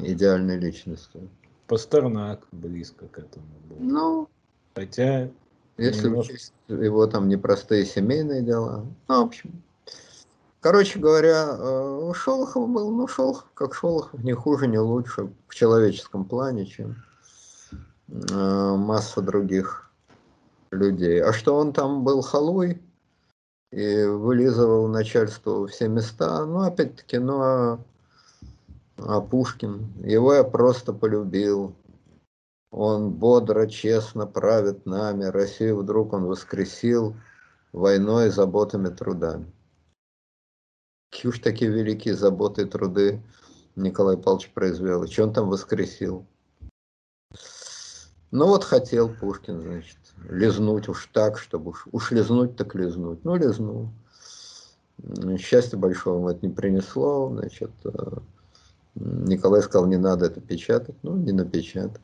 [0.00, 1.28] идеальной личностью?
[1.66, 3.76] Пастернак близко к этому был.
[3.80, 4.28] Ну,
[4.74, 5.30] хотя...
[5.78, 6.32] Если немножко...
[6.32, 8.84] учесть его там непростые семейные дела.
[9.08, 9.62] Ну, в общем,
[10.60, 16.24] короче говоря, э, Шолохов был, ну, Шолохов, как Шолохов, не хуже, не лучше в человеческом
[16.24, 16.96] плане, чем
[18.08, 19.90] э, масса других
[20.70, 21.22] людей.
[21.22, 22.80] А что он там был халуй
[23.70, 27.78] и вылизывал начальству все места, ну, опять-таки, ну, а,
[28.98, 31.74] а Пушкин, его я просто полюбил.
[32.72, 37.14] Он бодро, честно правит нами, Россию вдруг он воскресил
[37.70, 39.52] войной, заботами, трудами.
[41.10, 43.22] Какие уж такие великие заботы и труды
[43.76, 46.24] Николай Павлович произвел, и что он там воскресил?
[48.30, 49.98] Ну вот хотел Пушкин, значит,
[50.30, 53.22] лизнуть уж так, чтобы уж, уж лизнуть, так лизнуть.
[53.22, 53.90] Ну, лизнул.
[55.38, 58.18] Счастья большого ему это не принесло, значит, э,
[58.94, 62.00] Николай сказал, не надо это печатать, ну, не напечатать.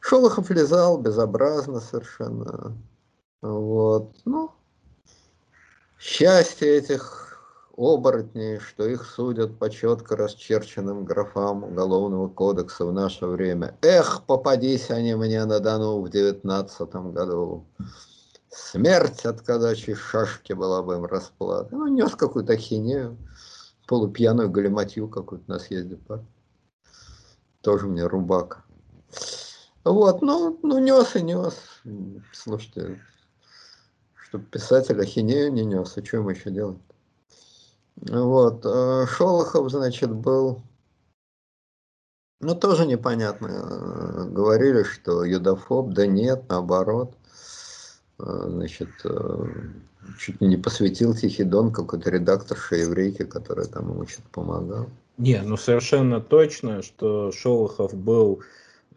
[0.00, 2.76] Шолохов лизал безобразно совершенно.
[3.42, 4.52] Вот, ну,
[5.98, 7.28] счастье этих
[7.76, 13.76] оборотней, что их судят по четко расчерченным графам Уголовного кодекса в наше время.
[13.82, 17.66] Эх, попадись они мне на Дону в девятнадцатом году.
[18.50, 21.68] Смерть от казачьей шашки была бы им расплата.
[21.70, 23.16] Ну, нес какую-то хинею,
[23.86, 26.24] полупьяную галиматью какую-то на съезде пар.
[27.60, 28.64] Тоже мне рубака.
[29.84, 31.54] Вот, ну, ну нес и нес.
[32.32, 33.00] Слушайте,
[34.14, 36.78] чтобы писатель ахинею не нес, а что ему еще делать?
[37.96, 38.64] Вот.
[38.64, 40.62] Э, Шолохов, значит, был,
[42.40, 43.46] ну, тоже непонятно.
[43.48, 47.14] Э, говорили, что юдофоб, да нет, наоборот.
[48.18, 48.90] Э, значит,
[50.18, 54.88] чуть не посвятил Тихий Дон какой-то редакторше еврейке, которая там ему что-то помогала.
[55.16, 58.42] Не, ну совершенно точно, что Шолохов был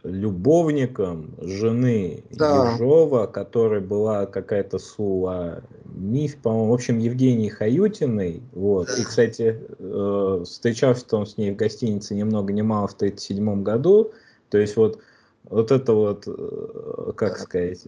[0.04, 2.74] любовником жены да.
[2.74, 8.42] Ежова, которая была какая-то Сула Миф, по-моему, в общем, Евгений Хаютиной.
[8.54, 8.90] Вот.
[8.98, 13.64] И, кстати, э, встречался он с ней в гостинице ни много ни мало в 1937
[13.64, 14.12] году.
[14.50, 15.00] То есть вот
[15.46, 17.84] вот это вот, э, как сказать,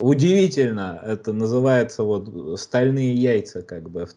[0.00, 4.08] удивительно, это называется вот стальные яйца, как бы,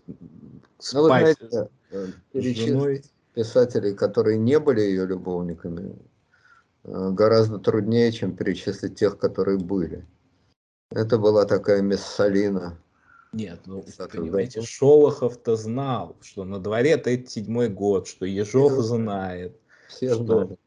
[0.80, 5.96] спать ну, вы знаете, э, перечислить писателей, которые не были ее любовниками,
[6.84, 10.06] гораздо труднее, чем перечислить тех, которые были.
[10.92, 12.78] Это была такая Мессалина.
[13.32, 19.60] Нет, ну, понимаете, Шолохов-то знал, что на дворе 37 год, что Ежов все знает.
[19.88, 20.24] Все что...
[20.26, 20.58] знали.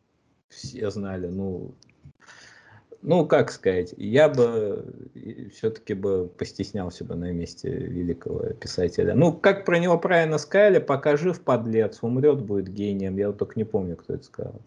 [0.48, 1.74] Все знали, ну,
[3.02, 4.84] ну, как сказать, я бы
[5.52, 9.14] все-таки бы постеснялся бы на месте великого писателя.
[9.14, 13.16] Ну, как про него правильно сказали, пока жив подлец, умрет, будет гением.
[13.16, 14.60] Я вот только не помню, кто это сказал.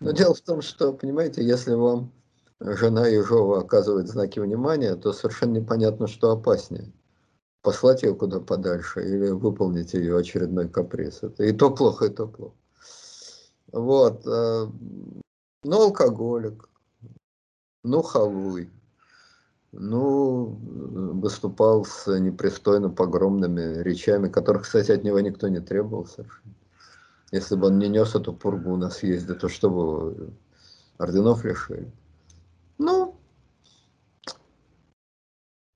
[0.00, 2.12] Но дело в том, что, понимаете, если вам
[2.60, 6.92] жена Ежова оказывает знаки внимания, то совершенно непонятно, что опаснее.
[7.62, 11.22] Послать ее куда подальше или выполнить ее очередной каприз.
[11.22, 12.54] Это и то плохо, и то плохо.
[13.72, 14.26] Вот.
[14.26, 14.66] Э,
[15.64, 16.68] ну, алкоголик,
[17.82, 18.70] ну, халуй,
[19.72, 20.58] ну,
[21.14, 26.54] выступал с непристойно погромными речами, которых, кстати, от него никто не требовал совершенно.
[27.32, 30.30] Если бы он не нес эту пургу на съезде, то что бы
[30.98, 31.90] орденов лишили?
[32.78, 33.16] Ну,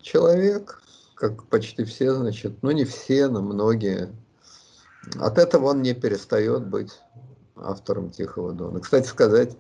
[0.01, 0.83] человек,
[1.15, 4.13] как почти все, значит, ну не все, но многие.
[5.21, 7.01] От этого он не перестает быть
[7.57, 8.81] автором Тихого Дона.
[8.81, 9.57] Кстати сказать,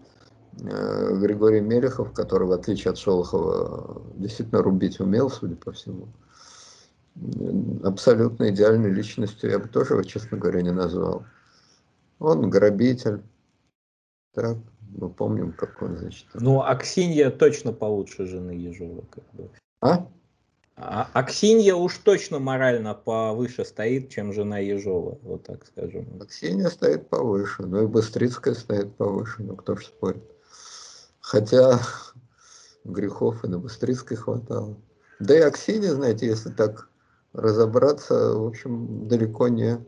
[0.60, 6.08] э, Григорий Мелехов, который, в отличие от Шолохова, действительно рубить умел, судя по всему,
[7.82, 11.24] абсолютно идеальной личностью я бы тоже его, честно говоря, не назвал.
[12.18, 13.22] Он грабитель.
[14.34, 14.58] Так,
[14.96, 16.26] мы помним, как он, значит.
[16.34, 19.04] Ну, Аксинья точно получше жены Ежова.
[19.10, 19.50] Как бы.
[19.80, 20.06] А?
[20.80, 26.06] А Аксинья уж точно морально повыше стоит, чем жена Ежова, вот так скажем.
[26.20, 30.22] Аксинья стоит повыше, ну и Быстрицкая стоит повыше, ну кто ж спорит.
[31.18, 31.80] Хотя
[32.84, 34.76] грехов и на Быстрицкой хватало.
[35.18, 36.88] Да и Аксинья, знаете, если так
[37.32, 39.84] разобраться, в общем, далеко не...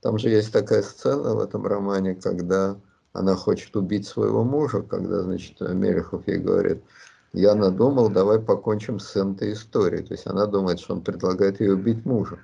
[0.00, 2.76] Там же есть такая сцена в этом романе, когда
[3.12, 6.84] она хочет убить своего мужа, когда, значит, Мелехов ей говорит,
[7.32, 10.02] я надумал, давай покончим с этой историей.
[10.02, 12.38] То есть она думает, что он предлагает ей убить мужа.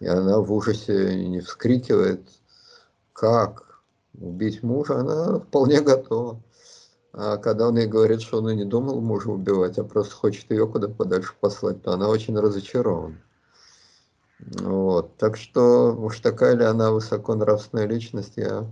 [0.00, 2.28] И она в ужасе не вскрикивает,
[3.12, 3.80] как
[4.18, 6.42] убить мужа, она вполне готова.
[7.12, 10.50] А когда он ей говорит, что он и не думал мужа убивать, а просто хочет
[10.50, 13.22] ее куда подальше послать, то она очень разочарована.
[14.46, 15.16] Вот.
[15.16, 18.66] Так что уж такая ли она высоконравственная личность, я...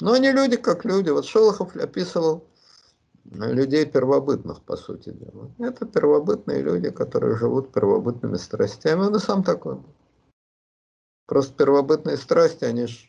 [0.00, 1.10] Но они люди как люди.
[1.10, 2.46] Вот Шолохов описывал
[3.24, 5.50] людей первобытных, по сути дела.
[5.58, 9.00] Это первобытные люди, которые живут первобытными страстями.
[9.00, 9.78] Он и сам такой.
[11.26, 13.08] Просто первобытные страсти, они же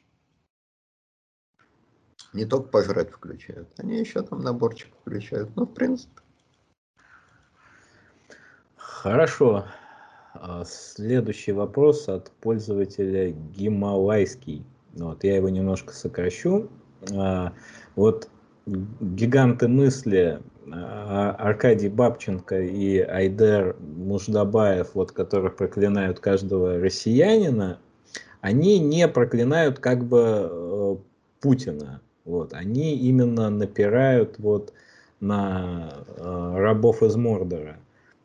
[2.34, 5.55] не только пожрать включают, они еще там наборчик включают.
[5.55, 6.21] Ну, в принципе.
[8.75, 9.65] Хорошо.
[10.34, 14.63] А, следующий вопрос от пользователя Гималайский.
[14.93, 16.69] Вот, я его немножко сокращу.
[17.13, 17.53] А,
[17.95, 18.30] вот
[18.67, 20.39] гиганты мысли
[20.71, 27.80] а, Аркадий Бабченко и Айдер Муждабаев, вот, которых проклинают каждого россиянина,
[28.41, 30.95] они не проклинают как бы э,
[31.41, 32.01] Путина.
[32.23, 34.73] Вот, они именно напирают вот
[35.19, 37.77] на э, рабов из Мордора.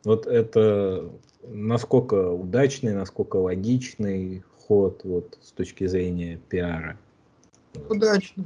[0.05, 1.11] Вот это
[1.43, 6.97] насколько удачный, насколько логичный ход вот, с точки зрения пиара.
[7.89, 8.45] Удачно.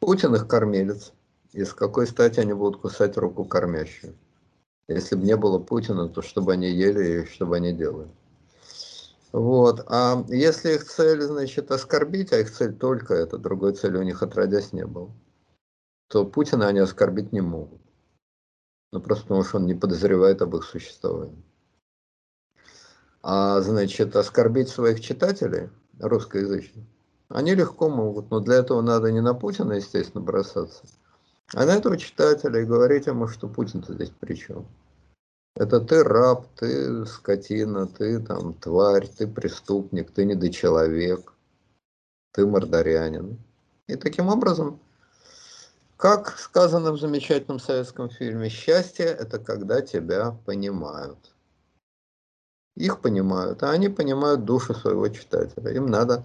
[0.00, 1.12] Путин их кормилец.
[1.52, 4.14] И с какой стати они будут кусать руку кормящую?
[4.88, 8.08] Если бы не было Путина, то чтобы они ели и чтобы они делали.
[9.32, 9.84] Вот.
[9.86, 14.22] А если их цель, значит, оскорбить, а их цель только это, другой цели у них
[14.22, 15.10] отродясь не было,
[16.08, 17.80] то Путина они оскорбить не могут.
[18.92, 21.42] Ну, просто потому что он не подозревает об их существовании.
[23.22, 26.84] А, значит, оскорбить своих читателей русскоязычных,
[27.28, 30.82] они легко могут, но для этого надо не на Путина, естественно, бросаться,
[31.54, 34.66] а на этого читателя и говорить ему, что Путин-то здесь при чем.
[35.56, 41.34] Это ты раб, ты скотина, ты там тварь, ты преступник, ты недочеловек,
[42.32, 43.38] ты мордорянин.
[43.88, 44.80] И таким образом,
[46.00, 51.34] как сказано в замечательном советском фильме, счастье– это когда тебя понимают.
[52.74, 55.70] Их понимают, а они понимают душу своего читателя.
[55.72, 56.24] Им надо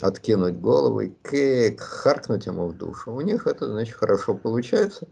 [0.00, 3.12] откинуть голову и кэк, харкнуть ему в душу.
[3.12, 5.06] У них это, значит, хорошо получается,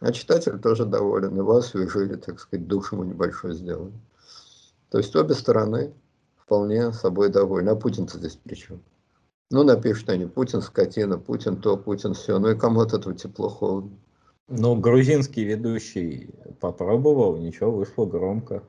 [0.00, 3.98] а читатель тоже доволен, и вас освежили, так сказать, душу ему небольшой сделали.
[4.90, 5.94] То есть обе стороны
[6.36, 7.70] вполне собой довольны.
[7.70, 8.82] А Путин-то здесь при чем?
[9.50, 12.38] Ну, напишут они, Путин скотина, Путин то, Путин все.
[12.38, 13.98] Ну и кому от этого тепло, холодно.
[14.48, 16.30] Ну, грузинский ведущий
[16.60, 18.62] попробовал, ничего, вышло громко.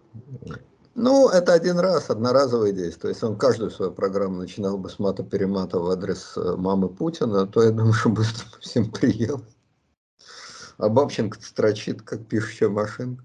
[0.96, 3.14] Ну, это один раз, одноразовое действие.
[3.14, 7.64] Если он каждую свою программу начинал бы с мата-перемата в адрес э, мамы Путина, то
[7.64, 9.42] я думаю, что быстро всем приел.
[10.78, 13.24] А Бабченко строчит, как пишущая машинка.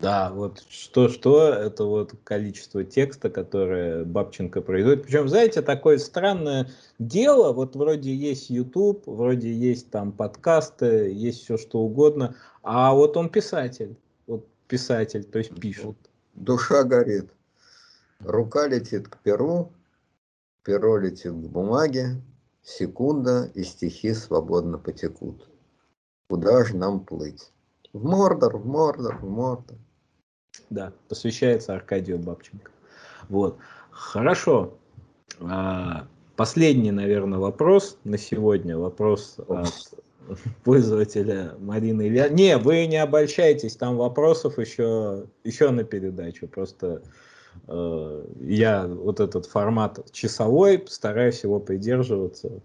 [0.00, 5.04] Да, вот что-что, это вот количество текста, которое Бабченко производит.
[5.04, 6.70] Причем, знаете, такое странное
[7.00, 13.16] дело, вот вроде есть YouTube, вроде есть там подкасты, есть все что угодно, а вот
[13.16, 13.96] он писатель
[14.68, 15.96] писатель, то есть пишет.
[16.34, 17.30] Душа горит.
[18.20, 19.72] Рука летит к перу,
[20.62, 22.20] перо летит к бумаге,
[22.62, 25.48] секунда, и стихи свободно потекут.
[26.28, 27.52] Куда же нам плыть?
[27.92, 29.78] В Мордор, в Мордор, в Мордор.
[30.70, 32.70] Да, посвящается Аркадию Бабченко.
[33.28, 33.58] Вот.
[33.90, 34.78] Хорошо.
[35.40, 36.06] А,
[36.36, 38.78] последний, наверное, вопрос на сегодня.
[38.78, 39.72] Вопрос от
[40.64, 42.28] пользователя Марины Илья.
[42.28, 46.48] Не, вы не обольщайтесь, там вопросов еще, еще на передачу.
[46.48, 47.02] Просто
[47.66, 52.60] э, я вот этот формат часовой стараюсь его придерживаться.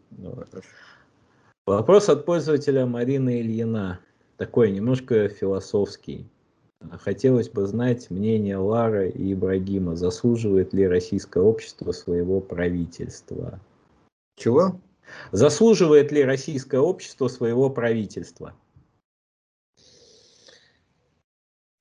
[1.66, 4.00] Вопрос от пользователя Марины Ильина.
[4.38, 6.28] Такой немножко философский.
[6.99, 9.95] Хотелось бы знать мнение Лары и Ибрагима.
[9.95, 13.59] Заслуживает ли российское общество своего правительства?
[14.36, 14.79] Чего?
[15.31, 18.53] Заслуживает ли российское общество своего правительства?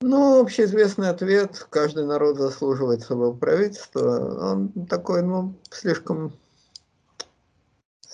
[0.01, 1.65] Ну, общеизвестный ответ.
[1.69, 4.51] Каждый народ заслуживает своего правительства.
[4.51, 6.33] Он такой, ну, слишком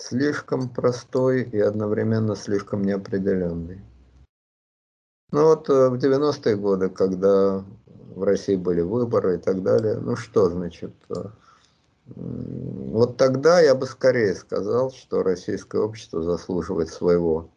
[0.00, 3.80] слишком простой и одновременно слишком неопределенный.
[5.32, 7.64] Ну вот э, в 90-е годы, когда
[8.14, 11.24] в России были выборы и так далее, ну что значит, э,
[12.16, 17.48] вот тогда я бы скорее сказал, что российское общество заслуживает своего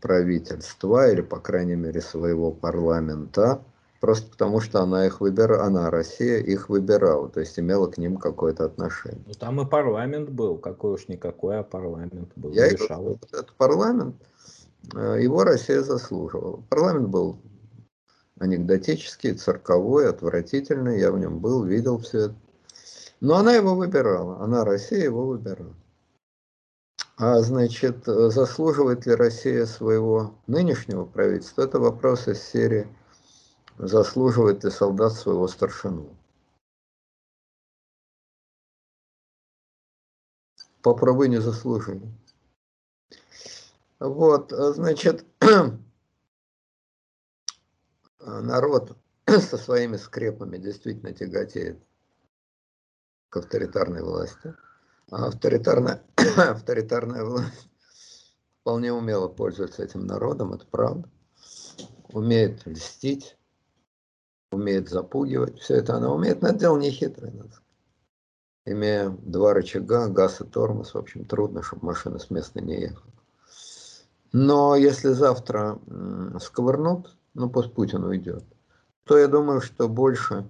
[0.00, 3.62] правительства или, по крайней мере, своего парламента,
[4.00, 8.16] просто потому что она их выбирала, она, Россия, их выбирала, то есть имела к ним
[8.16, 9.22] какое-то отношение.
[9.26, 12.50] Ну там и парламент был, какой уж никакой, а парламент был.
[12.50, 13.00] Я решал.
[13.00, 14.16] Говорю, этот парламент,
[14.92, 16.62] его Россия заслуживала.
[16.68, 17.38] Парламент был
[18.38, 22.36] анекдотический, цирковой, отвратительный, я в нем был, видел все это.
[23.20, 25.74] Но она его выбирала, она, Россия, его выбирала.
[27.18, 31.62] А значит, заслуживает ли Россия своего нынешнего правительства?
[31.62, 32.86] Это вопрос из серии
[33.78, 36.14] «Заслуживает ли солдат своего старшину?»
[40.82, 42.02] Попробуй не заслужили.
[43.98, 45.24] Вот, значит,
[48.20, 51.78] народ со своими скрепами действительно тяготеет
[53.30, 54.54] к авторитарной власти.
[55.10, 56.02] А авторитарная,
[56.36, 57.68] авторитарная власть
[58.60, 61.08] вполне умело пользуется этим народом, это правда.
[62.08, 63.38] Умеет льстить,
[64.50, 65.60] умеет запугивать.
[65.60, 67.32] Все это она умеет, но это дело не хитрое.
[68.64, 73.15] Имея два рычага, газ и тормоз, в общем, трудно, чтобы машина с места не ехала.
[74.38, 75.78] Но если завтра
[76.42, 78.44] сковырнут, ну пусть Путин уйдет,
[79.04, 80.46] то я думаю, что больше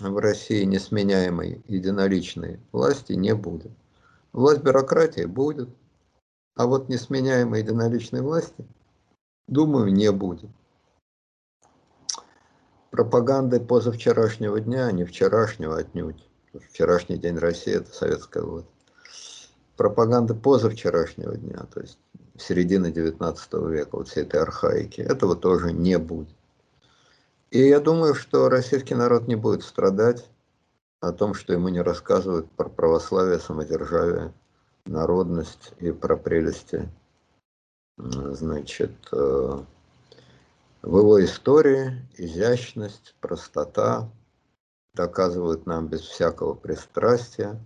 [0.00, 3.70] в России несменяемой единоличной власти не будет.
[4.32, 5.68] Власть бюрократии будет,
[6.54, 8.66] а вот несменяемой единоличной власти,
[9.46, 10.50] думаю, не будет.
[12.90, 16.26] Пропаганды позавчерашнего дня, не вчерашнего отнюдь.
[16.70, 18.70] Вчерашний день России– это советская власть.
[19.76, 21.98] Пропаганда позавчерашнего дня, то есть
[22.38, 26.28] середины 19 века, вот всей этой архаики, этого тоже не будет.
[27.50, 30.28] И я думаю, что российский народ не будет страдать
[31.00, 34.32] о том, что ему не рассказывают про православие, самодержавие,
[34.84, 36.88] народность и про прелести,
[37.96, 39.60] значит, э,
[40.82, 44.10] в его истории изящность, простота
[44.94, 47.60] доказывают нам без всякого пристрастия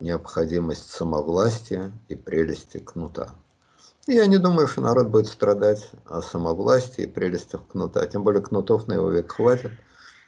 [0.00, 3.34] необходимость самовластия и прелести кнута.
[4.06, 8.06] Я не думаю, что народ будет страдать о самовластии и прелестях кнута.
[8.06, 9.72] Тем более кнутов на его век хватит.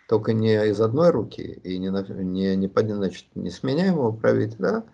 [0.08, 4.84] Только не из одной руки и не, не, не, значит, не сменяемого правителя,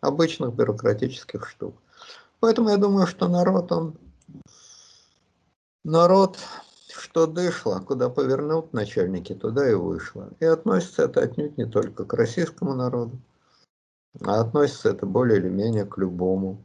[0.00, 1.74] а обычных бюрократических штук.
[2.38, 3.98] Поэтому я думаю, что народ, он...
[5.84, 6.38] Народ,
[6.88, 10.30] что дышло, куда повернут начальники, туда и вышло.
[10.40, 13.18] И относится это отнюдь не только к российскому народу,
[14.22, 16.64] а относится это более или менее к любому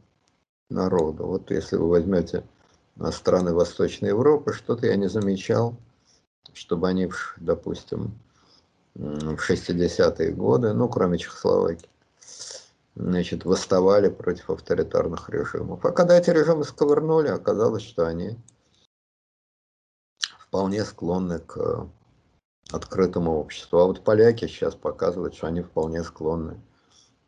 [0.68, 1.26] народу.
[1.26, 2.44] Вот если вы возьмете
[3.10, 5.76] страны Восточной Европы, что-то я не замечал,
[6.52, 8.18] чтобы они, допустим,
[8.94, 11.88] в 60-е годы, ну, кроме Чехословакии,
[12.94, 15.84] значит, восставали против авторитарных режимов.
[15.84, 18.36] А когда эти режимы сковырнули, оказалось, что они
[20.40, 21.86] вполне склонны к
[22.72, 23.78] открытому обществу.
[23.78, 26.65] А вот поляки сейчас показывают, что они вполне склонны Э,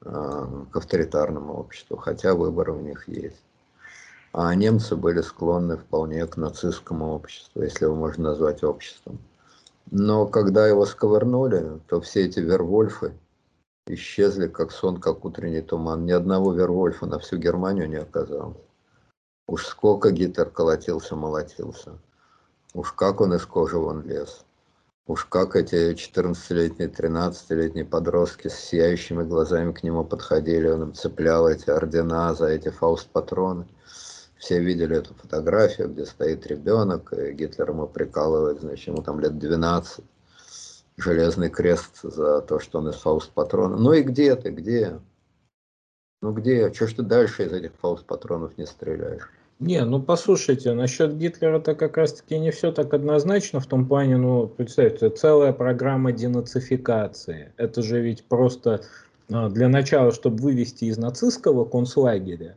[0.01, 3.43] к авторитарному обществу, хотя выборы у них есть.
[4.33, 9.19] А немцы были склонны вполне к нацистскому обществу, если его можно назвать обществом.
[9.91, 13.15] Но когда его сковырнули, то все эти вервольфы
[13.87, 16.05] исчезли, как сон, как утренний туман.
[16.05, 18.59] Ни одного вервольфа на всю Германию не оказалось.
[19.47, 21.99] Уж сколько Гитлер колотился, молотился.
[22.75, 24.45] Уж как он из кожи вон лез.
[25.09, 31.49] Уж как эти 14-летние, 13-летние подростки с сияющими глазами к нему подходили, он им цеплял
[31.49, 33.67] эти ордена за эти фауст-патроны.
[34.37, 39.39] Все видели эту фотографию, где стоит ребенок, и Гитлер ему прикалывает, значит, ему там лет
[39.39, 40.05] 12,
[40.99, 43.79] железный крест за то, что он из фауст-патрона.
[43.79, 45.01] Ну и где ты, где?
[46.21, 46.71] Ну где?
[46.75, 49.31] Что ж ты дальше из этих фауст-патронов не стреляешь?
[49.61, 54.47] Не, ну послушайте, насчет Гитлера-то как раз-таки не все так однозначно в том плане, ну,
[54.47, 57.53] представьте, целая программа денацификации.
[57.57, 58.83] Это же ведь просто
[59.33, 62.57] а, для начала, чтобы вывести из нацистского концлагеря,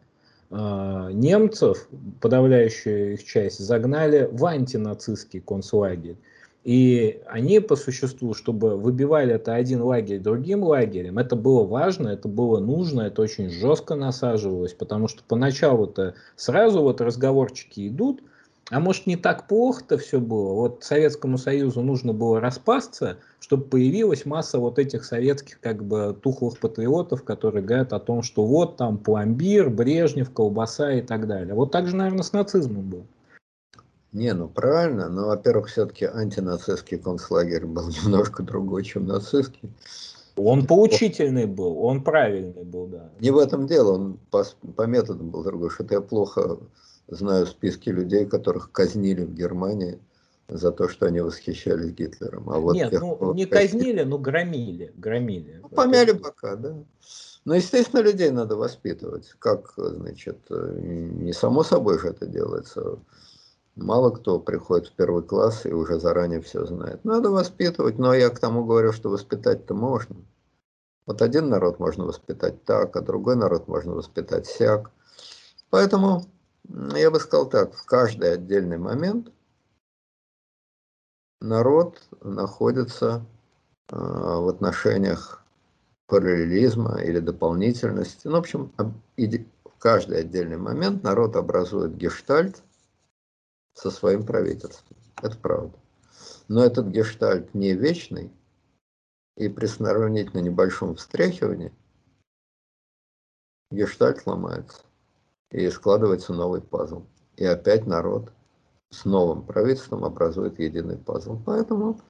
[0.52, 1.88] а, немцев,
[2.22, 6.18] подавляющую их часть, загнали в антинацистский концлагерь.
[6.64, 12.28] И они по существу, чтобы выбивали это один лагерь другим лагерем, это было важно, это
[12.28, 18.22] было нужно, это очень жестко насаживалось, потому что поначалу-то сразу вот разговорчики идут,
[18.70, 20.54] а может не так плохо-то все было?
[20.54, 26.60] Вот Советскому Союзу нужно было распасться, чтобы появилась масса вот этих советских как бы тухлых
[26.60, 31.54] патриотов, которые говорят о том, что вот там пломбир, Брежнев, колбаса и так далее.
[31.54, 33.08] Вот так же, наверное, с нацизмом был.
[34.12, 39.72] Не, ну правильно, но, во-первых, все-таки антинацистский концлагерь был немножко другой, чем нацистский.
[40.36, 43.10] Он поучительный был, он правильный был, да.
[43.20, 44.46] Не в этом дело, он по,
[44.76, 46.58] по методам был другой, что-то я плохо
[47.08, 50.00] знаю списки людей, которых казнили в Германии
[50.48, 52.50] за то, что они восхищались Гитлером.
[52.50, 55.60] А вот Нет, тех, ну не казнили, но громили, громили.
[55.62, 56.76] Ну, помяли бока, да.
[57.44, 59.34] Но, естественно, людей надо воспитывать.
[59.40, 63.00] Как, значит, не само собой же это делается.
[63.82, 67.04] Мало кто приходит в первый класс и уже заранее все знает.
[67.04, 70.16] Надо воспитывать, но я к тому говорю, что воспитать-то можно.
[71.08, 74.92] Вот один народ можно воспитать так, а другой народ можно воспитать сяк.
[75.72, 76.26] Поэтому
[76.96, 79.32] я бы сказал так, в каждый отдельный момент
[81.40, 83.26] народ находится
[83.90, 85.44] э, в отношениях
[86.06, 88.28] параллелизма или дополнительности.
[88.28, 92.62] Ну, в общем, в каждый отдельный момент народ образует гештальт
[93.74, 94.98] со своим правительством.
[95.22, 95.78] Это правда.
[96.48, 98.32] Но этот гештальт не вечный,
[99.38, 101.74] и при сравнительно небольшом встряхивании
[103.72, 104.82] гештальт ломается
[105.52, 107.04] и складывается новый пазл.
[107.38, 108.34] И опять народ
[108.90, 111.40] с новым правительством образует единый пазл.
[111.46, 112.02] Поэтому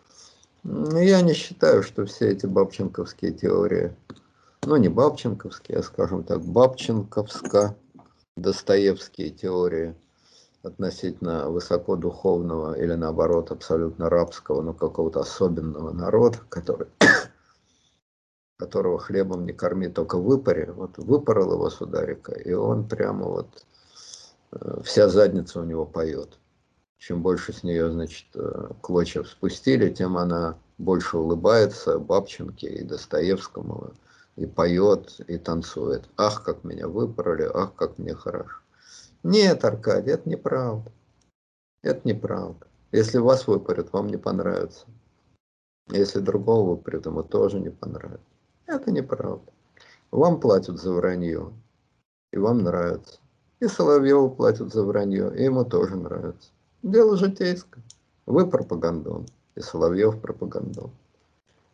[0.64, 3.96] я не считаю, что все эти бабченковские теории,
[4.64, 9.96] ну не бабченковские, а скажем так, бабченковско-достоевские теории
[10.64, 16.88] относительно высокодуховного или наоборот абсолютно рабского, но какого-то особенного народа, который
[18.58, 20.70] которого хлебом не корми, только выпари.
[20.76, 23.66] Вот выпорол его сударика, и он прямо вот,
[24.52, 26.38] э, вся задница у него поет.
[27.00, 33.94] Чем больше с нее, значит, э, клочьев спустили, тем она больше улыбается Бабченке и Достоевскому,
[34.36, 36.04] и поет, и танцует.
[36.18, 38.61] Ах, как меня выпороли, ах, как мне хорошо.
[39.24, 40.92] Нет, Аркадий, это неправда.
[41.84, 42.68] Это неправда.
[42.92, 44.86] Если вас выпарят, вам не понравится.
[45.90, 48.26] Если другого выпарят, ему тоже не понравится.
[48.66, 49.52] Это неправда.
[50.12, 51.54] Вам платят за вранье,
[52.32, 53.20] и вам нравится.
[53.60, 56.50] И Соловьеву платят за вранье, и ему тоже нравится.
[56.82, 57.84] Дело житейское.
[58.26, 60.92] Вы пропагандон, и Соловьев пропагандон.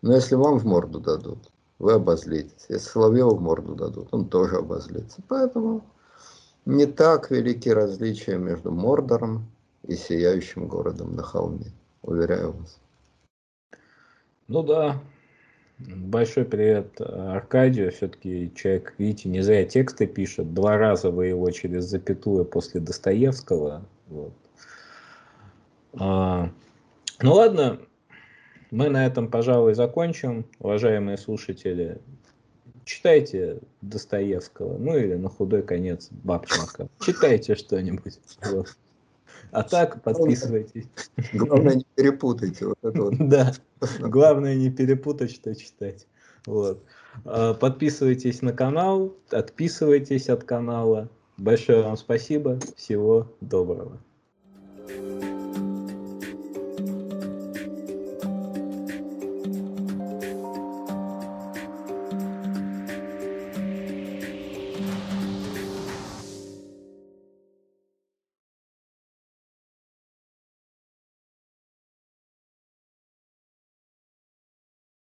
[0.01, 2.65] Но если вам в морду дадут, вы обозлитесь.
[2.69, 5.21] Если Соловьеву в морду дадут, он тоже обозлится.
[5.27, 5.83] Поэтому
[6.67, 9.47] не так велики различия между Мордором
[9.87, 11.71] и сияющим городом на холме.
[12.01, 12.79] Уверяю вас.
[14.47, 15.01] Ну да,
[15.79, 17.91] Большой привет Аркадию.
[17.91, 20.53] Все-таки человек, видите, не зря тексты пишет.
[20.55, 23.85] Два раза вы его через запятую после Достоевского.
[24.07, 24.33] Вот.
[25.99, 26.49] А,
[27.21, 27.79] ну ладно,
[28.71, 30.47] мы на этом, пожалуй, закончим.
[30.57, 32.01] Уважаемые слушатели,
[32.87, 36.87] читайте Достоевского, ну или на худой конец Бабченко.
[36.99, 38.19] Читайте что-нибудь.
[38.45, 38.75] Вот.
[39.51, 40.85] А так подписывайтесь.
[41.33, 42.65] Главное не перепутайте.
[42.65, 43.15] Вот это вот.
[43.19, 43.53] Да,
[43.99, 46.07] главное не перепутать, что читать.
[46.45, 46.83] Вот.
[47.25, 51.09] А, подписывайтесь на канал, отписывайтесь от канала.
[51.37, 52.59] Большое вам спасибо.
[52.75, 53.99] Всего доброго.
[54.87, 55.46] thank you